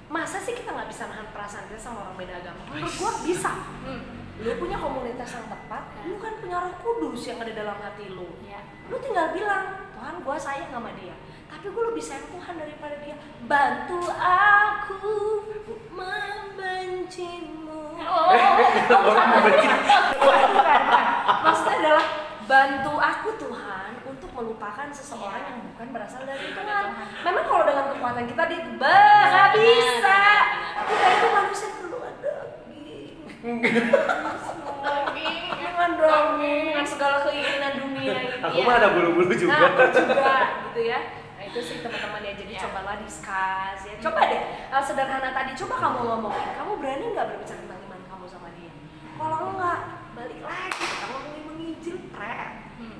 masa 0.07 0.37
sih 0.37 0.53
kita 0.53 0.69
nggak 0.69 0.87
bisa 0.87 1.03
nahan 1.05 1.27
perasaan 1.27 1.65
kita 1.65 1.81
sama 1.81 1.97
orang 2.01 2.15
beda 2.15 2.33
agama 2.37 2.61
menurut 2.69 2.95
gua 2.95 3.11
bisa 3.19 3.51
Hmm. 3.83 4.01
lu 4.37 4.55
punya 4.55 4.77
komunitas 4.77 5.29
yang 5.29 5.45
tepat 5.45 5.83
lu 5.99 6.15
kan 6.15 6.37
punya 6.37 6.57
roh 6.57 6.75
kudus 6.77 7.21
yang 7.25 7.41
ada 7.41 7.51
dalam 7.51 7.75
hati 7.75 8.07
lu 8.07 8.39
Ya. 8.39 8.61
lu 8.87 8.95
tinggal 8.97 9.33
bilang 9.33 9.65
Tuhan 9.91 10.15
gua 10.21 10.37
sayang 10.37 10.69
sama 10.69 10.93
dia 10.93 11.11
tapi 11.47 11.65
gue 11.65 11.83
lebih 11.85 11.99
sayang 11.99 12.27
Tuhan 12.29 12.55
daripada 12.55 12.95
dia 13.01 13.15
bantu 13.43 13.99
aku 14.11 15.03
membencimu 15.97 17.81
Oh. 17.97 18.29
Orang 19.09 19.27
membenci. 19.35 19.67
maksudnya 21.43 21.75
adalah 21.75 22.05
bantu 22.45 22.93
aku 22.95 23.29
Tuhan 23.35 23.91
untuk 24.05 24.29
melupakan 24.31 24.87
seseorang 24.89 25.43
Iya. 25.43 25.49
yang 25.51 25.59
bukan 25.67 25.87
berasal 25.91 26.23
dari 26.23 26.55
Tuhan. 26.55 26.83
Memang 27.21 27.43
kalau 27.43 27.63
dengan 27.65 27.85
kekuatan 27.91 28.25
kita 28.25 28.43
dia 28.47 28.61
bah, 28.79 29.51
bisa. 29.51 29.59
benar. 29.99 30.43
Kita 30.87 31.07
itu 31.09 31.27
manusia 31.27 31.67
daging. 31.67 33.17
Daging. 34.77 35.43
Jangan 35.57 35.89
dong 35.93 36.27
dengan 36.39 36.85
segala 36.87 37.17
keinginan 37.21 37.73
dunia 37.77 38.13
ini. 38.17 38.39
Aku 38.39 38.57
ya. 38.57 38.65
mah 38.65 38.75
ada 38.79 38.87
bulu-bulu 38.95 39.33
juga. 39.35 39.53
Nah, 39.57 39.67
aku 39.67 39.83
juga 39.93 40.35
gitu 40.63 40.81
ya. 40.85 40.99
Itu 41.57 41.65
sih 41.65 41.77
teman-teman 41.81 42.21
ya. 42.21 42.33
Jadi 42.37 42.53
Ya. 42.53 42.61
cobalah 42.61 42.95
discuss 43.01 43.79
ya. 43.81 43.93
Coba 43.97 44.21
deh 44.23 44.41
hal 44.69 44.81
sederhana 44.83 45.29
tadi 45.33 45.51
coba 45.57 45.75
kamu 45.79 45.97
ngomongin. 46.05 46.47
Kamu 46.53 46.71
berani 46.77 47.05
nggak 47.11 47.25
berbicara 47.27 47.59
tentang 47.59 47.81
iman 47.83 48.01
kamu 48.05 48.25
sama 48.29 48.47
dia? 48.53 48.69
Kalau 49.17 49.37
enggak, 49.49 49.79
balik 50.13 50.39
lagi 50.39 50.69
kita 50.77 51.05
ngomongin 51.09 51.43
mengijil 51.47 51.97
pret. 52.13 52.49
Hmm. 52.77 52.99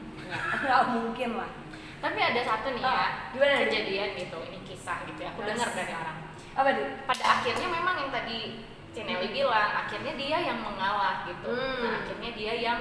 Nggak 0.57 0.81
mungkin 0.89 1.29
lah. 1.37 1.49
Tapi 1.97 2.17
ada 2.19 2.41
satu 2.41 2.67
nih 2.73 2.81
ya, 2.81 2.89
Ah, 2.89 3.09
gimana 3.29 3.53
nih? 3.53 3.61
kejadian 3.69 4.09
gitu, 4.13 4.37
ini 4.49 4.59
kisah 4.63 4.97
gitu 5.05 5.17
ya, 5.17 5.29
aku 5.33 5.41
Yes. 5.41 5.49
dengar 5.53 5.69
dari 5.73 5.93
orang. 5.93 6.17
Apa 6.53 6.69
nih? 6.73 6.85
Pada 7.05 7.25
akhirnya 7.37 7.67
memang 7.67 7.95
yang 7.97 8.09
tadi 8.09 8.37
Cinelli 8.93 9.29
bilang, 9.29 9.71
akhirnya 9.77 10.13
dia 10.13 10.37
yang 10.41 10.57
mengalah 10.57 11.21
gitu. 11.25 11.45
Hmm. 11.45 11.77
Nah, 11.81 11.93
akhirnya 12.01 12.31
dia 12.33 12.53
yang 12.55 12.79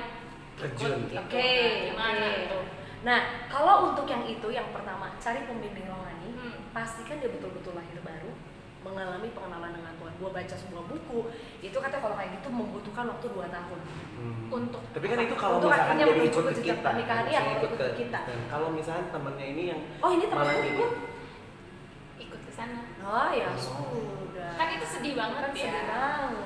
Terjun. 0.57 1.05
gitu. 1.09 1.17
Oke, 1.17 1.37
Nah, 1.37 1.77
gimana 1.93 2.25
oke. 2.27 2.41
itu? 2.41 2.61
Nah, 3.07 3.21
kalau 3.47 3.87
untuk 3.89 4.03
yang 4.05 4.27
itu 4.27 4.49
yang 4.51 4.67
pertama 4.75 5.15
cari 5.17 5.47
pembimbing 5.47 5.87
rohani, 5.87 6.35
Hmm. 6.35 6.59
pastikan 6.75 7.23
dia 7.23 7.31
betul-betul 7.31 7.73
lahir 7.73 8.03
baru, 8.03 8.35
mengalami 8.83 9.31
pengenalan 9.31 9.71
dengan 9.73 9.95
Tuhan. 9.95 10.13
Gua 10.19 10.31
baca 10.31 10.55
sebuah 10.57 10.85
buku, 10.85 11.19
itu 11.61 11.77
kata 11.77 11.97
kalau 11.97 12.15
kayak 12.15 12.35
gitu 12.35 12.49
membutuhkan 12.51 13.07
waktu 13.07 13.27
2 13.31 13.47
tahun. 13.47 13.79
Hmm. 14.19 14.51
Untuk 14.51 14.83
Tapi 14.91 15.07
kan 15.07 15.19
itu 15.23 15.37
kalau 15.37 15.57
Untuk 15.57 15.71
misalkan 15.71 15.87
akhirnya 15.87 16.07
jadi 16.07 16.19
menuju 16.19 16.35
ikut 16.35 16.45
ke 16.45 16.63
kita, 16.65 16.83
pernikahan, 16.83 17.23
misalnya 17.23 17.47
kalau 17.47 17.63
ikut 17.63 17.73
ke 17.73 17.87
kita. 17.95 18.21
Kalau 18.51 18.69
misalnya 18.75 19.05
temennya 19.15 19.47
ini 19.47 19.63
yang 19.71 19.81
Oh, 20.03 20.11
ini 20.11 20.25
ini. 20.27 20.69
ikut? 20.75 20.93
ikut 22.17 22.41
ke 22.43 22.51
sana. 22.51 22.81
Oh 23.01 23.31
ya 23.31 23.49
Oh. 23.51 23.59
sudah. 23.61 24.51
Kan 24.57 24.67
itu 24.73 24.87
sedih 24.89 25.15
banget 25.15 25.41
Kan 25.41 25.53
ya. 25.53 25.63
sedih 25.63 25.85
banget. 25.87 26.46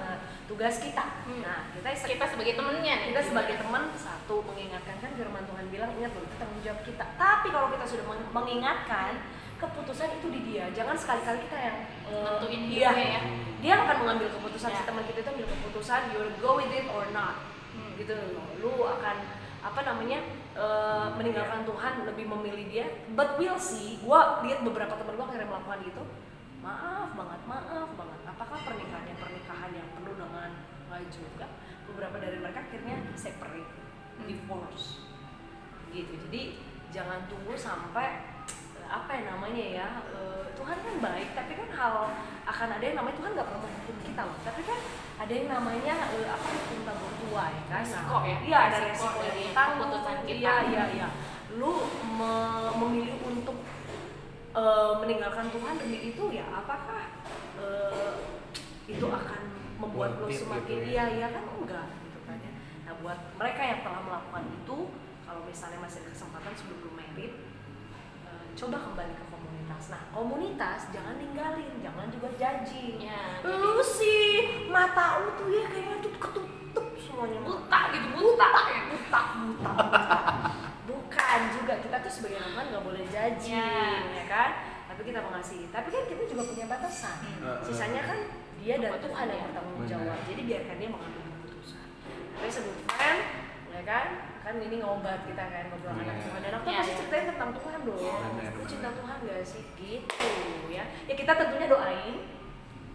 Tugas 0.50 0.74
kita. 0.76 1.04
Hmm. 1.24 1.40
Nah, 1.40 1.70
kita 1.70 1.88
Kita 2.10 2.24
sebagai 2.26 2.52
temennya 2.52 2.94
nih. 2.96 3.06
kita 3.08 3.22
sebagai 3.22 3.54
teman 3.56 3.82
satu 3.94 4.42
mengingatkan 4.42 4.98
kan 4.98 5.10
firman 5.14 5.46
Tuhan 5.46 5.64
bilang 5.68 5.90
ingat 5.94 6.10
loh 6.10 6.26
tanggung 6.34 6.58
jawab 6.60 6.82
kita 6.82 7.04
tapi 7.14 7.48
kalau 7.48 7.70
kita 7.70 7.84
sudah 7.84 8.04
meng- 8.04 8.30
mengingatkan 8.30 9.22
keputusan 9.56 10.10
itu 10.12 10.26
di 10.28 10.40
dia 10.44 10.64
jangan 10.70 10.96
sekali-kali 10.96 11.44
kita 11.44 11.56
yang 11.56 11.76
eh, 12.04 12.24
Nentuin 12.24 12.62
dia 12.66 12.88
dia 12.90 13.06
ya. 13.12 13.20
dia 13.60 13.74
akan 13.78 13.96
mengambil 14.00 14.28
keputusan 14.32 14.70
Ya. 14.70 14.76
si 14.76 14.82
teman 14.82 15.04
kita 15.04 15.18
itu 15.20 15.30
ambil 15.30 15.46
keputusan 15.48 16.00
you 16.08 16.18
will 16.18 16.34
go 16.38 16.50
with 16.56 16.72
it 16.72 16.86
or 16.88 17.04
not 17.10 17.36
Hmm. 17.70 17.94
gitu 17.94 18.10
loh 18.10 18.42
lu 18.58 18.72
akan 18.82 19.16
apa 19.60 19.80
namanya 19.84 20.18
eh, 20.52 21.06
meninggalkan 21.14 21.62
Tuhan 21.62 21.92
lebih 22.04 22.26
memilih 22.26 22.66
dia 22.66 22.86
but 23.12 23.36
we'll 23.36 23.54
see 23.56 24.00
gua 24.00 24.40
lihat 24.40 24.60
beberapa 24.60 24.90
teman 24.92 25.14
gua 25.14 25.26
akhirnya 25.26 25.46
melakukan 25.46 25.78
gitu 25.84 26.02
maaf 26.58 27.14
banget 27.14 27.40
maaf 27.46 27.88
banget 27.94 28.20
apakah 28.26 28.58
pernikahannya 28.60 29.14
pernikahan 29.14 29.70
yang 29.70 29.88
juga 31.06 31.46
beberapa 31.84 32.16
dari 32.16 32.36
mereka 32.36 32.60
akhirnya 32.62 32.96
separate 33.14 33.78
Hmm. 34.12 34.28
divorce 34.28 35.00
gitu 35.88 36.12
jadi 36.28 36.60
jangan 36.90 37.24
tunggu 37.24 37.56
sampai 37.56 38.20
apa 38.84 39.10
ya 39.10 39.32
namanya 39.32 39.64
ya 39.64 39.88
eh, 40.08 40.44
Tuhan 40.52 40.76
kan 40.76 40.94
baik 41.00 41.32
tapi 41.32 41.52
kan 41.54 41.68
hal 41.70 41.94
akan 42.44 42.68
ada 42.70 42.84
yang 42.84 42.96
namanya 42.96 43.16
Tuhan 43.16 43.32
nggak 43.32 43.46
pernah 43.46 43.62
menghukum 43.62 43.96
kita 44.02 44.22
loh 44.22 44.36
tapi 44.42 44.60
kan 44.60 44.76
ada 45.16 45.32
yang 45.32 45.48
namanya 45.48 45.94
eh, 46.10 46.28
apa 46.28 46.46
hukum 46.52 46.78
tabur 46.82 47.12
tua 47.16 47.44
ya 47.48 47.62
kan 47.64 47.80
Resiko 47.80 48.16
ya? 48.20 48.36
iya 48.44 48.58
ada 48.66 48.78
Resiko 48.82 49.08
dari 49.20 49.42
keputusan 49.48 50.16
kita. 50.20 50.36
iya 50.36 50.54
iya 50.68 50.84
iya 50.92 51.08
lu 51.54 51.72
me- 52.12 52.72
memilih 52.76 53.16
untuk 53.24 53.56
eh, 54.52 54.92
meninggalkan 54.98 55.48
Tuhan 55.48 55.74
demi 55.76 56.12
itu 56.12 56.24
ya 56.28 56.44
apakah 56.52 57.02
eh, 57.56 58.12
itu 58.84 59.06
akan 59.06 59.39
membuat 59.80 60.10
lo 60.14 60.28
semakin 60.28 60.76
gitu 60.76 60.90
iya 60.90 61.04
ya. 61.08 61.14
iya 61.16 61.26
kan 61.30 61.44
enggak 61.50 61.86
gitu 62.02 62.18
kan 62.22 62.36
ya 62.36 62.52
nah 62.84 62.94
buat 63.00 63.18
mereka 63.34 63.62
yang 63.64 63.80
telah 63.80 64.00
melakukan 64.02 64.44
itu 64.52 64.78
kalau 65.24 65.42
misalnya 65.42 65.78
masih 65.78 65.98
ada 66.00 66.10
kesempatan 66.10 66.52
sebelum 66.52 66.78
lu 66.80 66.90
merit 66.92 67.32
eh, 68.24 68.44
coba 68.52 68.76
kembali 68.78 69.12
ke 69.14 69.24
komunitas 69.26 69.82
nah 69.88 70.02
komunitas 70.10 70.80
jangan 70.90 71.16
ninggalin 71.16 71.72
jangan 71.78 72.06
juga 72.08 72.28
judging 72.34 72.96
Ya, 73.00 73.40
lu 73.42 73.80
sih 73.80 74.28
mata 74.68 75.22
lu 75.22 75.32
tuh 75.34 75.48
ya 75.48 75.64
kayaknya 75.66 75.96
tuh 75.98 76.12
ketutup 76.14 76.86
semuanya 76.94 77.40
buta 77.40 77.80
gitu, 77.90 78.06
buta. 78.12 78.48
ya. 78.68 78.80
buta 78.86 79.20
buta 79.40 79.70
buta 79.72 80.12
bukan 80.84 81.40
juga 81.54 81.74
kita 81.78 81.96
tuh 82.00 82.12
sebagai 82.12 82.38
anak 82.38 82.64
nggak 82.68 82.84
boleh 82.84 83.04
judging 83.06 83.56
Ya. 83.56 84.12
ya 84.12 84.24
kan 84.26 84.50
tapi 84.86 85.00
kita 85.06 85.22
mengasihi 85.22 85.70
tapi 85.70 85.88
kan 85.88 86.02
kita 86.04 86.22
juga 86.26 86.42
punya 86.44 86.66
batasan 86.66 87.16
Hmm. 87.40 87.62
sisanya 87.62 88.02
kan 88.04 88.18
dia 88.60 88.74
dan 88.76 88.92
Tuhan 88.96 89.26
yang 89.26 89.44
bertanggung 89.48 89.84
jawab. 89.84 90.18
Jadi 90.28 90.40
biarkan 90.44 90.76
dia 90.76 90.88
mengambil 90.88 91.22
keputusan. 91.26 91.86
Tapi 92.36 92.48
sebelum 92.48 92.76
friend 92.86 93.20
ya 93.70 93.82
kan 93.86 94.06
kan 94.40 94.54
ini 94.56 94.76
ngobat 94.80 95.20
kita 95.24 95.44
kan 95.46 95.64
ngobrol 95.68 95.92
Iya. 95.92 96.02
anak 96.02 96.16
Tuhan 96.24 96.40
dan 96.40 96.52
aku 96.52 96.64
Iya, 96.64 96.78
pasti 96.80 96.90
iya. 96.90 96.98
ceritain 96.98 97.26
tentang 97.28 97.50
Tuhan 97.54 97.80
dong. 97.84 98.00
Iya. 98.00 98.14
Lu 98.16 98.30
benar. 98.36 98.66
cinta 98.66 98.88
Tuhan 98.92 99.16
gak 99.22 99.40
sih? 99.44 99.62
Gitu 99.74 100.26
ya. 100.68 100.84
Ya 101.06 101.14
kita 101.14 101.32
tentunya 101.34 101.66
doain. 101.66 102.16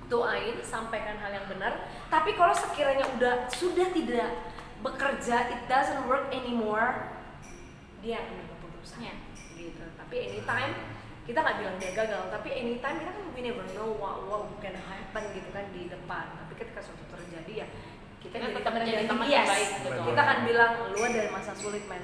Doain 0.06 0.56
sampaikan 0.62 1.18
hal 1.18 1.32
yang 1.34 1.48
benar. 1.50 1.74
Tapi 2.08 2.34
kalau 2.34 2.54
sekiranya 2.54 3.06
udah 3.18 3.50
sudah 3.50 3.90
tidak 3.90 4.30
bekerja 4.82 5.50
it 5.50 5.62
doesn't 5.66 6.06
work 6.06 6.30
anymore 6.30 7.10
dia 8.00 8.22
yang 8.22 8.26
ambil 8.30 8.46
keputusan. 8.54 9.18
Gitu. 9.58 9.82
Tapi 9.98 10.16
anytime 10.30 10.74
kita 11.26 11.38
nggak 11.42 11.58
bilang 11.58 11.76
dia 11.82 11.92
gagal 11.92 12.24
tapi 12.30 12.50
anytime 12.54 12.98
kita 13.02 13.12
kan 13.12 13.26
we 13.34 13.42
never 13.42 13.66
know 13.74 13.90
what, 13.98 14.22
what 14.24 14.46
can 14.62 14.78
happen 14.78 15.24
gitu 15.34 15.50
kan 15.50 15.66
di 15.74 15.90
depan 15.90 16.26
tapi 16.38 16.54
ketika 16.56 16.80
suatu 16.80 17.02
terjadi 17.10 17.66
ya 17.66 17.68
kita, 18.22 18.36
jadi 18.38 18.54
tetap 18.54 18.74
teman 18.74 18.82
jadi 18.86 18.94
yang 18.96 19.10
teman 19.10 19.26
bias. 19.26 19.34
yang 19.34 19.46
baik, 19.48 19.70
betul. 19.82 20.04
kita 20.10 20.22
akan 20.22 20.38
bilang 20.46 20.72
lu 20.90 21.00
ada 21.02 21.22
masa 21.30 21.52
sulit 21.54 21.84
men 21.86 22.04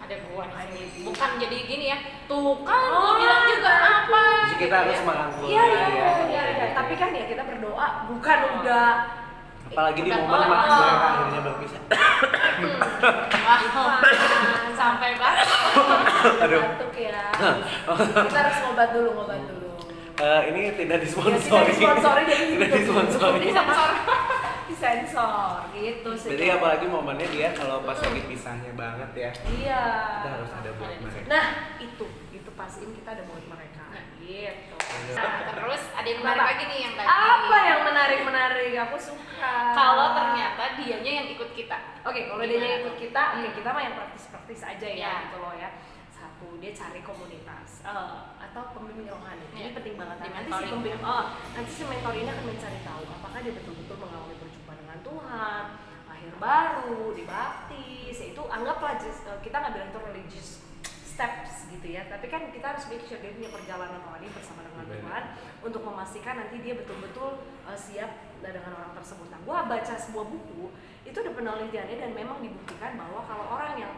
Ada 0.00 0.16
gua 0.26 0.48
di 0.48 0.54
I 0.56 0.64
sini. 0.64 0.72
need 0.72 0.90
you. 0.96 1.04
Bukan 1.12 1.30
jadi 1.36 1.56
gini 1.68 1.86
ya. 1.92 1.98
Tuh 2.24 2.64
kan 2.64 2.72
Oh, 2.88 2.88
gua 3.04 3.12
bilang 3.20 3.42
juga 3.52 3.72
apa. 3.76 4.22
Jadi 4.48 4.56
kita 4.56 4.76
harus 4.80 4.98
merangkul 5.04 5.44
iya 5.44 5.60
iya 5.60 5.84
dia, 5.84 5.92
iya 5.92 6.08
ya. 6.24 6.42
iya 6.56 6.66
tapi 6.72 6.92
kan 6.96 7.10
ya 7.12 7.24
kita 7.28 7.42
berdoa 7.44 7.88
bukan 8.08 8.38
Oh. 8.40 8.56
udah 8.64 8.86
Apalagi 9.70 10.00
di 10.00 10.10
momen 10.10 10.40
mak 10.40 10.62
mereka 10.66 11.06
akhirnya 11.06 11.40
berpisah. 11.44 11.82
Wah, 13.44 13.60
sampai 14.72 15.10
banget. 15.14 15.46
Aduh. 16.42 16.62
Ya 17.02 17.22
kita 17.96 18.38
harus 18.38 18.56
ngobat 18.62 18.88
dulu 18.90 19.08
ngobat 19.14 19.40
dulu 19.42 19.58
Eh, 20.20 20.42
ini 20.52 20.76
tidak 20.76 21.00
Ya, 21.00 21.04
disponsori. 21.08 21.40
tidak 21.40 21.64
disponsori 21.66 22.22
jadi 22.22 22.44
Tidak 22.52 22.70
disponsori. 22.74 23.38
Disensor. 23.40 23.90
disensor 24.68 25.56
gitu 25.72 26.10
sih 26.12 26.28
Jadi 26.30 26.44
apalagi 26.50 26.86
momennya 26.86 27.24
dia 27.26 27.48
kalau 27.50 27.80
pas 27.80 27.96
lagi 27.96 28.20
pisahnya 28.22 28.72
banget 28.74 29.10
ya. 29.14 29.30
iya 29.50 29.84
Kita 30.14 30.28
harus 30.30 30.50
ada 30.52 30.70
buat 30.72 30.92
mereka. 30.94 31.24
nah 31.26 31.44
itu 31.78 32.04
itu 32.30 32.50
pastiin 32.52 32.92
kita 32.94 33.08
ada 33.10 33.24
buat 33.24 33.44
mereka 33.46 33.80
Nah. 33.88 34.04
gitu 34.20 34.76
Nah, 35.10 35.26
terus 35.48 35.82
ada 35.90 36.04
yang 36.04 36.20
menarik 36.20 36.38
Apa? 36.38 36.50
lagi 36.52 36.64
nih 36.66 36.78
yang 36.80 36.94
tadi. 36.94 37.08
apa 37.08 37.56
yang 37.64 37.80
menarik 37.82 38.20
menarik 38.22 38.72
aku 38.78 38.96
suka 39.00 39.52
Kalau 39.72 40.06
ternyata 40.12 40.64
dianya 40.76 41.12
yang 41.16 41.28
ikut 41.30 41.50
kita. 41.50 41.76
Oke, 42.02 42.20
kalau 42.26 42.42
dia 42.42 42.54
Gimana 42.54 42.76
ikut 42.78 42.96
kita, 42.98 43.22
oke 43.30 43.40
Hmm. 43.40 43.54
kita 43.54 43.68
mah 43.70 43.82
yang 43.82 43.94
praktis-praktis 43.94 44.60
aja 44.62 44.84
ya, 44.86 45.00
Ya. 45.00 45.12
gitu 45.24 45.36
loh 45.38 45.54
ya. 45.54 45.68
Satu, 46.40 46.56
dia 46.56 46.72
cari 46.72 47.04
komunitas 47.04 47.84
eh, 47.84 48.16
atau 48.40 48.72
pembimbing 48.72 49.12
rohani. 49.12 49.44
Ini 49.52 49.60
Ya. 49.60 49.76
penting 49.76 49.92
banget. 50.00 50.16
Nah, 50.24 50.30
nanti 50.40 50.48
si 50.56 50.64
pembimbing, 50.72 51.04
oh, 51.04 51.24
nanti 51.52 51.68
si 51.68 51.82
mentor 51.84 52.16
ini 52.16 52.28
akan 52.32 52.44
mencari 52.48 52.80
tahu 52.80 53.02
apakah 53.12 53.38
dia 53.44 53.52
betul-betul 53.60 53.96
mengalami 54.00 54.34
perjumpaan 54.40 54.78
dengan 54.80 54.98
Tuhan, 55.04 55.62
lahir 56.08 56.34
baru, 56.40 57.12
dibaptis. 57.12 58.16
Ya, 58.16 58.26
itu 58.32 58.42
anggaplah 58.48 58.96
just, 58.96 59.28
eh, 59.28 59.36
kita 59.44 59.52
nggak 59.60 59.72
bilang 59.76 59.88
itu 59.92 60.00
religious 60.00 60.48
steps 61.04 61.68
gitu 61.68 61.84
ya 61.92 62.08
tapi 62.08 62.32
kan 62.32 62.48
kita 62.48 62.64
harus 62.72 62.88
make 62.88 63.04
sure 63.04 63.20
dia 63.20 63.36
punya 63.36 63.52
perjalanan 63.52 64.00
rohani 64.08 64.32
bersama 64.32 64.64
dengan 64.64 64.88
Benar. 64.88 64.96
Tuhan 65.04 65.22
untuk 65.68 65.82
memastikan 65.84 66.40
nanti 66.40 66.56
dia 66.64 66.72
betul-betul 66.72 67.44
uh, 67.68 67.76
siap 67.76 68.40
dengan 68.40 68.72
orang 68.72 68.96
tersebut. 68.96 69.28
Nah, 69.28 69.36
gua 69.44 69.68
baca 69.68 69.92
sebuah 70.00 70.24
buku 70.24 70.72
itu 71.04 71.16
ada 71.20 71.36
penelitiannya 71.36 71.96
dan 72.00 72.10
memang 72.16 72.40
dibuktikan 72.40 72.96
bahwa 72.96 73.20
kalau 73.28 73.44
orang 73.52 73.76
yang 73.76 73.92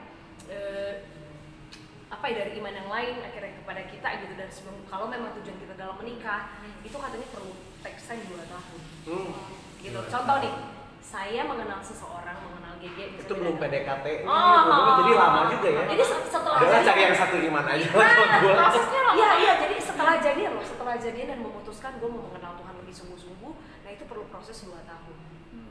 apa 2.12 2.24
ya 2.28 2.34
dari 2.38 2.52
iman 2.54 2.74
yang 2.74 2.88
lain 2.88 3.14
akhirnya 3.20 3.56
kepada 3.56 3.82
kita 3.84 4.08
gitu. 4.20 4.32
Dan 4.34 4.48
sebelum 4.48 4.76
kalau 4.84 5.08
memang 5.08 5.32
tujuan 5.34 5.56
kita 5.56 5.74
dalam 5.74 5.96
menikah 5.96 6.52
Hmm. 6.54 6.76
itu 6.82 6.94
katanya 6.94 7.26
perlu 7.28 7.52
takes 7.80 8.04
time 8.04 8.22
2 8.22 8.44
tahun. 8.44 8.80
Hmm. 9.04 9.32
gitu. 9.78 9.98
Contoh 9.98 10.36
nih 10.38 10.54
saya 11.02 11.42
mengenal 11.42 11.80
seseorang 11.80 12.38
mengenal 12.38 12.78
GG 12.78 13.18
Itu 13.18 13.34
belum 13.34 13.58
dari- 13.58 13.82
PDKT. 13.82 14.06
Oh. 14.22 15.02
Jadi 15.02 15.12
lama 15.12 15.40
juga 15.50 15.68
ya. 15.68 15.82
jadi 15.88 16.02
se- 16.04 16.26
setelah 16.28 16.58
jadi- 16.60 16.86
cari 16.86 17.00
yang 17.02 17.16
satu 17.16 17.34
gimana 17.36 17.68
aja. 17.72 17.86
Nah, 17.92 18.40
prosesnya 18.54 19.00
lama 19.02 19.16
Iya 19.16 19.30
iya. 19.36 19.52
jadi 19.58 19.76
setelah 19.78 20.14
jadian 20.16 20.50
loh 20.52 20.62
setelah 20.62 20.94
jadian 20.96 21.26
dan 21.28 21.40
memutuskan 21.40 21.98
gue 21.98 22.06
mau 22.06 22.22
mengenal 22.24 22.54
Tuhan 22.54 22.74
lebih 22.76 22.94
sungguh-sungguh 22.94 23.52
nah 23.82 23.90
itu 23.90 24.04
perlu 24.06 24.24
proses 24.28 24.56
2 24.62 24.78
tahun. 24.84 25.16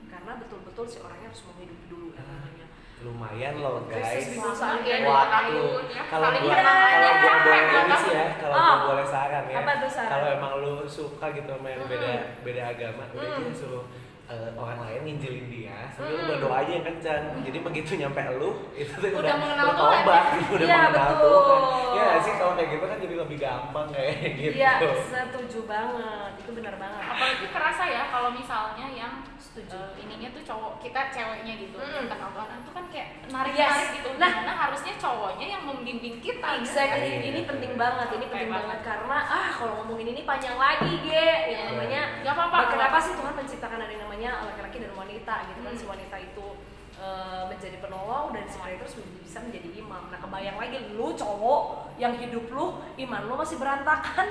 Karena 0.10 0.32
betul-betul 0.38 0.86
si 0.86 0.98
orangnya 1.00 1.32
harus 1.32 1.42
mau 1.46 1.56
hidup 1.56 1.80
dulu 1.88 2.08
yang 2.12 2.28
namanya 2.28 2.66
Lumayan 3.02 3.54
loh 3.58 3.82
guys. 3.90 4.30
Iya. 4.30 5.10
Waktu. 5.10 5.58
ya. 5.90 6.02
Kalau 6.06 6.28
gua 6.30 6.54
kenal 6.54 6.76
kalau 6.78 7.02
gua 7.02 7.14
capek 7.18 7.42
boleh 7.42 7.62
ini 7.82 7.96
sih 7.98 8.14
ya, 8.14 8.26
kalau 8.38 8.54
Oh. 8.54 8.62
gua 8.62 8.86
boleh 8.94 9.06
saran 9.10 9.44
ya. 9.50 9.58
Kalau 10.06 10.28
emang 10.30 10.52
lu 10.62 10.74
suka 10.86 11.26
gitu 11.34 11.50
yang 11.58 11.82
beda 11.90 12.12
beda 12.46 12.62
agama, 12.70 13.04
udah 13.12 13.30
kita 13.42 13.52
suruh 13.58 13.84
eh, 14.32 14.50
orang 14.54 14.80
lain 14.82 15.02
nginjilin 15.04 15.46
dia, 15.48 15.78
sambil 15.90 16.14
lu 16.14 16.22
Mm. 16.22 16.30
berdoa 16.32 16.56
aja 16.58 16.72
yang 16.72 16.86
kencang. 16.86 17.24
Jadi 17.42 17.58
begitu 17.60 17.92
nyampe 17.98 18.22
lu, 18.34 18.50
itu 18.74 18.94
tuh 18.94 19.10
Udah 19.10 19.20
udah 19.22 19.36
mengenal 19.38 19.66
udah 19.66 19.76
Tuhan. 19.76 20.00
tobat, 20.00 20.24
gitu, 20.32 20.52
udah 20.54 20.66
Iya, 20.66 20.78
mengenal 20.80 21.10
betul. 21.12 21.28
Tuhan. 21.28 21.62
Iya 21.92 22.02
nggak 22.08 22.22
sih 22.22 22.34
kalau 22.34 22.54
kayak 22.54 22.70
gitu 22.72 22.86
kan 22.86 22.98
jadi 22.98 23.16
lebih 23.18 23.38
gampang 23.38 23.88
kayak 23.90 24.16
gitu. 24.40 24.56
iya 24.56 24.72
setuju 25.04 25.60
banget 25.66 26.32
itu 26.40 26.52
benar 26.54 26.76
banget 26.76 27.04
apalagi 27.04 27.46
kerasa 27.48 27.84
ya 27.86 28.04
kalau 28.08 28.30
misalnya 28.32 28.88
yang 28.90 29.14
Setuju. 29.38 29.76
eh, 29.76 30.00
ininya 30.00 30.30
tuh 30.32 30.42
cowok 30.42 30.74
kita 30.80 31.02
ceweknya 31.10 31.54
gitu 31.58 31.76
Mm. 31.76 31.92
yang 31.94 32.08
kenal 32.08 32.30
Tuhan 32.32 32.58
itu 32.58 32.72
kan 32.72 32.86
kayak 32.88 33.08
narik 33.28 33.54
Yes. 33.54 33.70
narik 33.70 33.90
gitu 33.94 34.10
Nah. 34.16 34.32
nah 34.42 34.56
harusnya 34.58 34.94
cowoknya 34.98 35.46
yang 35.50 35.64
membimbing 35.64 36.18
kita 36.18 36.48
Exactly, 36.58 37.12
Iya. 37.12 37.28
ini 37.28 37.40
penting 37.44 37.74
banget, 37.76 38.08
ini 38.10 38.26
penting 38.26 38.50
banget 38.50 38.70
banget. 38.72 38.88
karena 38.88 39.18
ah 39.22 39.50
kalau 39.52 39.74
ngomongin 39.78 40.08
ini 40.10 40.22
panjang 40.24 40.56
lagi, 40.56 40.92
Ge. 41.02 41.28
Yang 41.46 41.60
Iya. 41.60 41.70
namanya 41.70 42.02
Gak 42.22 42.34
apa-apa. 42.34 42.58
kenapa 42.72 42.98
sih 42.98 43.14
Tuhan 43.14 43.34
menciptakan 43.36 43.80
ada 43.80 43.92
yang 43.92 44.02
namanya 44.02 44.21
laki-laki 44.30 44.78
dan 44.80 44.94
wanita 44.94 45.36
gitu 45.48 45.60
kan 45.60 45.74
Hmm. 45.74 45.80
si 45.80 45.86
wanita 45.88 46.18
itu 46.18 46.48
eh, 46.94 47.44
menjadi 47.50 47.82
penolong 47.82 48.30
dan 48.30 48.46
si 48.46 48.62
pria 48.62 48.78
terus 48.78 48.94
bisa 49.18 49.42
menjadi 49.42 49.74
imam. 49.74 50.14
Nah, 50.14 50.22
kebayang 50.22 50.54
lagi 50.54 50.94
lu 50.94 51.10
cowok 51.12 51.62
yang 51.98 52.14
hidup 52.14 52.46
lu 52.48 52.78
iman 52.78 53.22
lu 53.26 53.34
masih 53.34 53.58
berantakan 53.58 54.28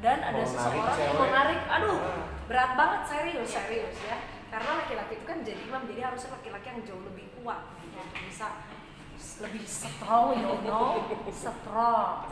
dan 0.00 0.18
ada 0.22 0.32
Mau 0.32 0.40
narik 0.40 0.48
seseorang 0.48 0.80
yang 0.80 0.96
cewek. 0.96 1.16
mau 1.16 1.28
narik, 1.28 1.60
aduh 1.66 1.96
Ah. 1.98 2.24
berat 2.44 2.70
banget 2.74 3.00
serius 3.04 3.48
serius 3.50 3.96
ya. 4.00 4.16
Karena 4.48 4.70
laki-laki 4.78 5.12
itu 5.14 5.26
kan 5.26 5.38
jadi 5.42 5.60
imam, 5.60 5.82
jadi 5.84 6.00
harusnya 6.02 6.30
laki-laki 6.32 6.66
yang 6.66 6.80
jauh 6.80 7.02
lebih 7.04 7.26
kuat 7.36 7.60
gitu, 7.82 7.98
untuk 7.98 8.20
bisa 8.24 8.46
lebih 9.36 9.64
strong, 9.64 10.30
you 10.32 10.42
know, 10.42 11.02
strong. 11.28 12.26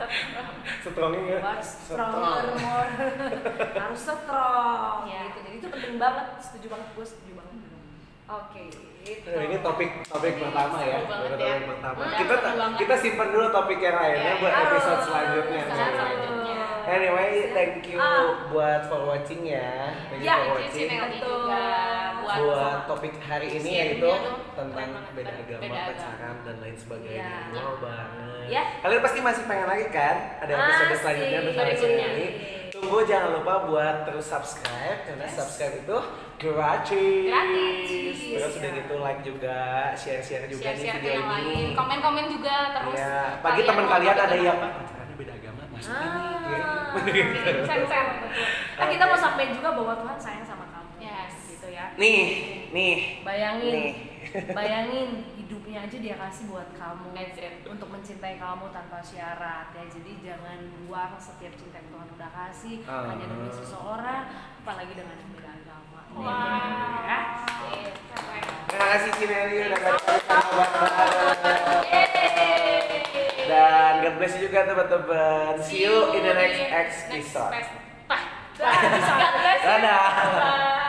Strongnya 0.81 1.21
ya. 1.29 1.39
Buat 1.41 1.61
stronger 1.61 2.43
more 2.55 2.89
harus 3.83 4.01
strong 4.01 4.97
Iya. 5.03 5.19
gitu 5.25 5.39
jadi 5.41 5.55
itu 5.57 5.67
penting 5.69 5.95
banget 5.97 6.27
setuju 6.39 6.67
banget 6.69 6.87
gue 6.93 7.05
setuju 7.05 7.31
banget 7.35 7.55
oke 8.25 8.61
itu 9.03 9.27
Nah, 9.27 9.43
ini 9.43 9.57
topik 9.59 9.89
topik 10.07 10.31
Ini 10.31 10.41
pertama 10.41 10.77
ya, 10.79 10.95
ya. 10.95 10.99
topik 11.03 11.65
pertama. 11.67 11.99
Hmm, 11.99 12.15
kita 12.15 12.35
banget. 12.39 12.77
kita 12.79 12.95
simpan 12.97 13.27
dulu 13.29 13.47
topik 13.49 13.77
yang 13.77 13.97
lainnya 13.97 14.23
Ya, 14.25 14.33
buat 14.39 14.53
Aduh, 14.53 14.63
episode 14.65 15.01
selanjutnya. 15.03 15.61
episode 15.61 15.93
selanjutnya. 15.93 16.61
Anyway, 16.85 17.31
thank 17.51 17.83
you 17.85 17.95
Ah. 17.97 18.47
buat 18.47 18.87
for 18.87 19.03
watching 19.05 19.43
ya. 19.45 19.91
Thank 20.07 20.19
you 20.19 20.25
Ya, 20.25 20.35
for 20.37 20.55
watching. 20.57 20.87
Betul. 20.87 21.19
juga 21.19 21.63
buat, 22.35 22.77
topik 22.85 23.13
hari 23.19 23.47
ini 23.51 23.59
Sharingnya 23.61 23.83
yaitu 23.93 24.05
tuh 24.05 24.17
tentang 24.53 24.89
beda 25.11 25.33
agama, 25.35 25.61
beda 25.61 25.79
pacaran 25.87 26.35
dan 26.41 26.55
lain 26.57 26.75
sebagainya. 26.75 27.21
Ya. 27.21 27.37
Wow 27.53 27.73
banget. 27.77 28.45
Ya. 28.47 28.63
Kalian 28.79 29.01
pasti 29.01 29.19
masih 29.19 29.43
pengen 29.43 29.67
lagi 29.67 29.87
kan? 29.89 30.15
Ada 30.39 30.51
episode 30.53 30.83
Masih. 30.83 30.99
selanjutnya 30.99 31.39
bersama 31.41 31.65
Berikutnya. 31.65 32.07
Nelly. 32.07 32.27
Tunggu 32.73 32.97
jangan 33.05 33.29
lupa 33.33 33.53
buat 33.63 33.95
terus 34.03 34.25
subscribe 34.25 34.99
karena 35.03 35.25
subscribe 35.25 35.75
itu 35.77 35.97
gratis. 36.37 37.29
Gratis. 37.29 38.17
Terus 38.33 38.53
udah 38.53 38.67
Ya. 38.67 38.77
gitu 38.77 38.95
like 38.99 39.21
juga, 39.21 39.59
share-share 39.93 40.45
juga 40.45 40.63
nih 40.65 40.75
share-share 40.75 40.99
ke 40.99 41.07
video 41.07 41.21
ini. 41.39 41.71
komen-komen 41.71 42.25
juga 42.29 42.55
terus 42.73 42.93
Iya, 42.93 43.15
bagi 43.39 43.51
kalian 43.55 43.69
teman 43.69 43.85
kalian 43.87 44.17
ada 44.17 44.35
yang 44.37 44.57
pacarannya 44.59 45.15
beda 45.15 45.33
agama, 45.33 45.61
masukin 45.69 45.95
Ah. 45.95 46.91
nih. 46.99 47.23
Share-share. 47.63 48.09
Nah, 48.73 48.87
kita 48.89 49.03
mau 49.05 49.17
sampaikan 49.17 49.53
juga 49.53 49.69
bahwa 49.71 49.93
Tuhan 49.95 50.17
sayang 50.19 50.43
sama 50.43 50.65
kamu 50.67 50.91
Yes. 50.99 51.33
gitu 51.47 51.67
ya 51.69 51.82
Nih, 51.95 52.19
nih. 52.69 52.95
bayangin 53.21 53.73
Nih. 53.73 53.91
bayangin 54.57 55.09
hidupnya 55.35 55.85
aja 55.85 55.93
dia 55.95 56.15
kasih 56.15 56.47
buat 56.47 56.65
kamu 56.73 57.13
That's 57.13 57.37
it. 57.37 57.61
untuk 57.63 57.85
mencintai 57.87 58.35
kamu 58.35 58.65
tanpa 58.69 58.97
syarat 58.99 59.69
ya 59.71 59.83
jadi 59.85 60.11
jangan 60.23 60.57
buang 60.81 61.13
setiap 61.15 61.53
cinta 61.53 61.77
yang 61.77 61.87
Tuhan 61.87 62.07
udah 62.09 62.29
kasih 62.31 62.75
Ah. 62.83 63.05
hanya 63.07 63.25
demi 63.25 63.49
seseorang 63.49 64.25
apalagi 64.59 64.93
dengan 64.93 65.17
beda 65.29 65.51
agama 65.51 66.01
Wow. 66.13 66.25
ya. 67.03 67.19
Terima 68.67 68.85
kasih 68.91 69.11
Cineli 69.15 69.55
udah 69.63 69.79
Dan 73.43 73.93
God 73.99 74.13
bless 74.17 74.33
you 74.33 74.45
juga 74.45 74.59
teman-teman. 74.63 75.53
See 75.59 75.83
you 75.83 76.13
in 76.13 76.21
the 76.21 76.33
next 76.33 76.61
episode. 76.65 77.51
Next. 77.51 77.71
Dadah. 79.63 80.05
Bye. 80.13 80.81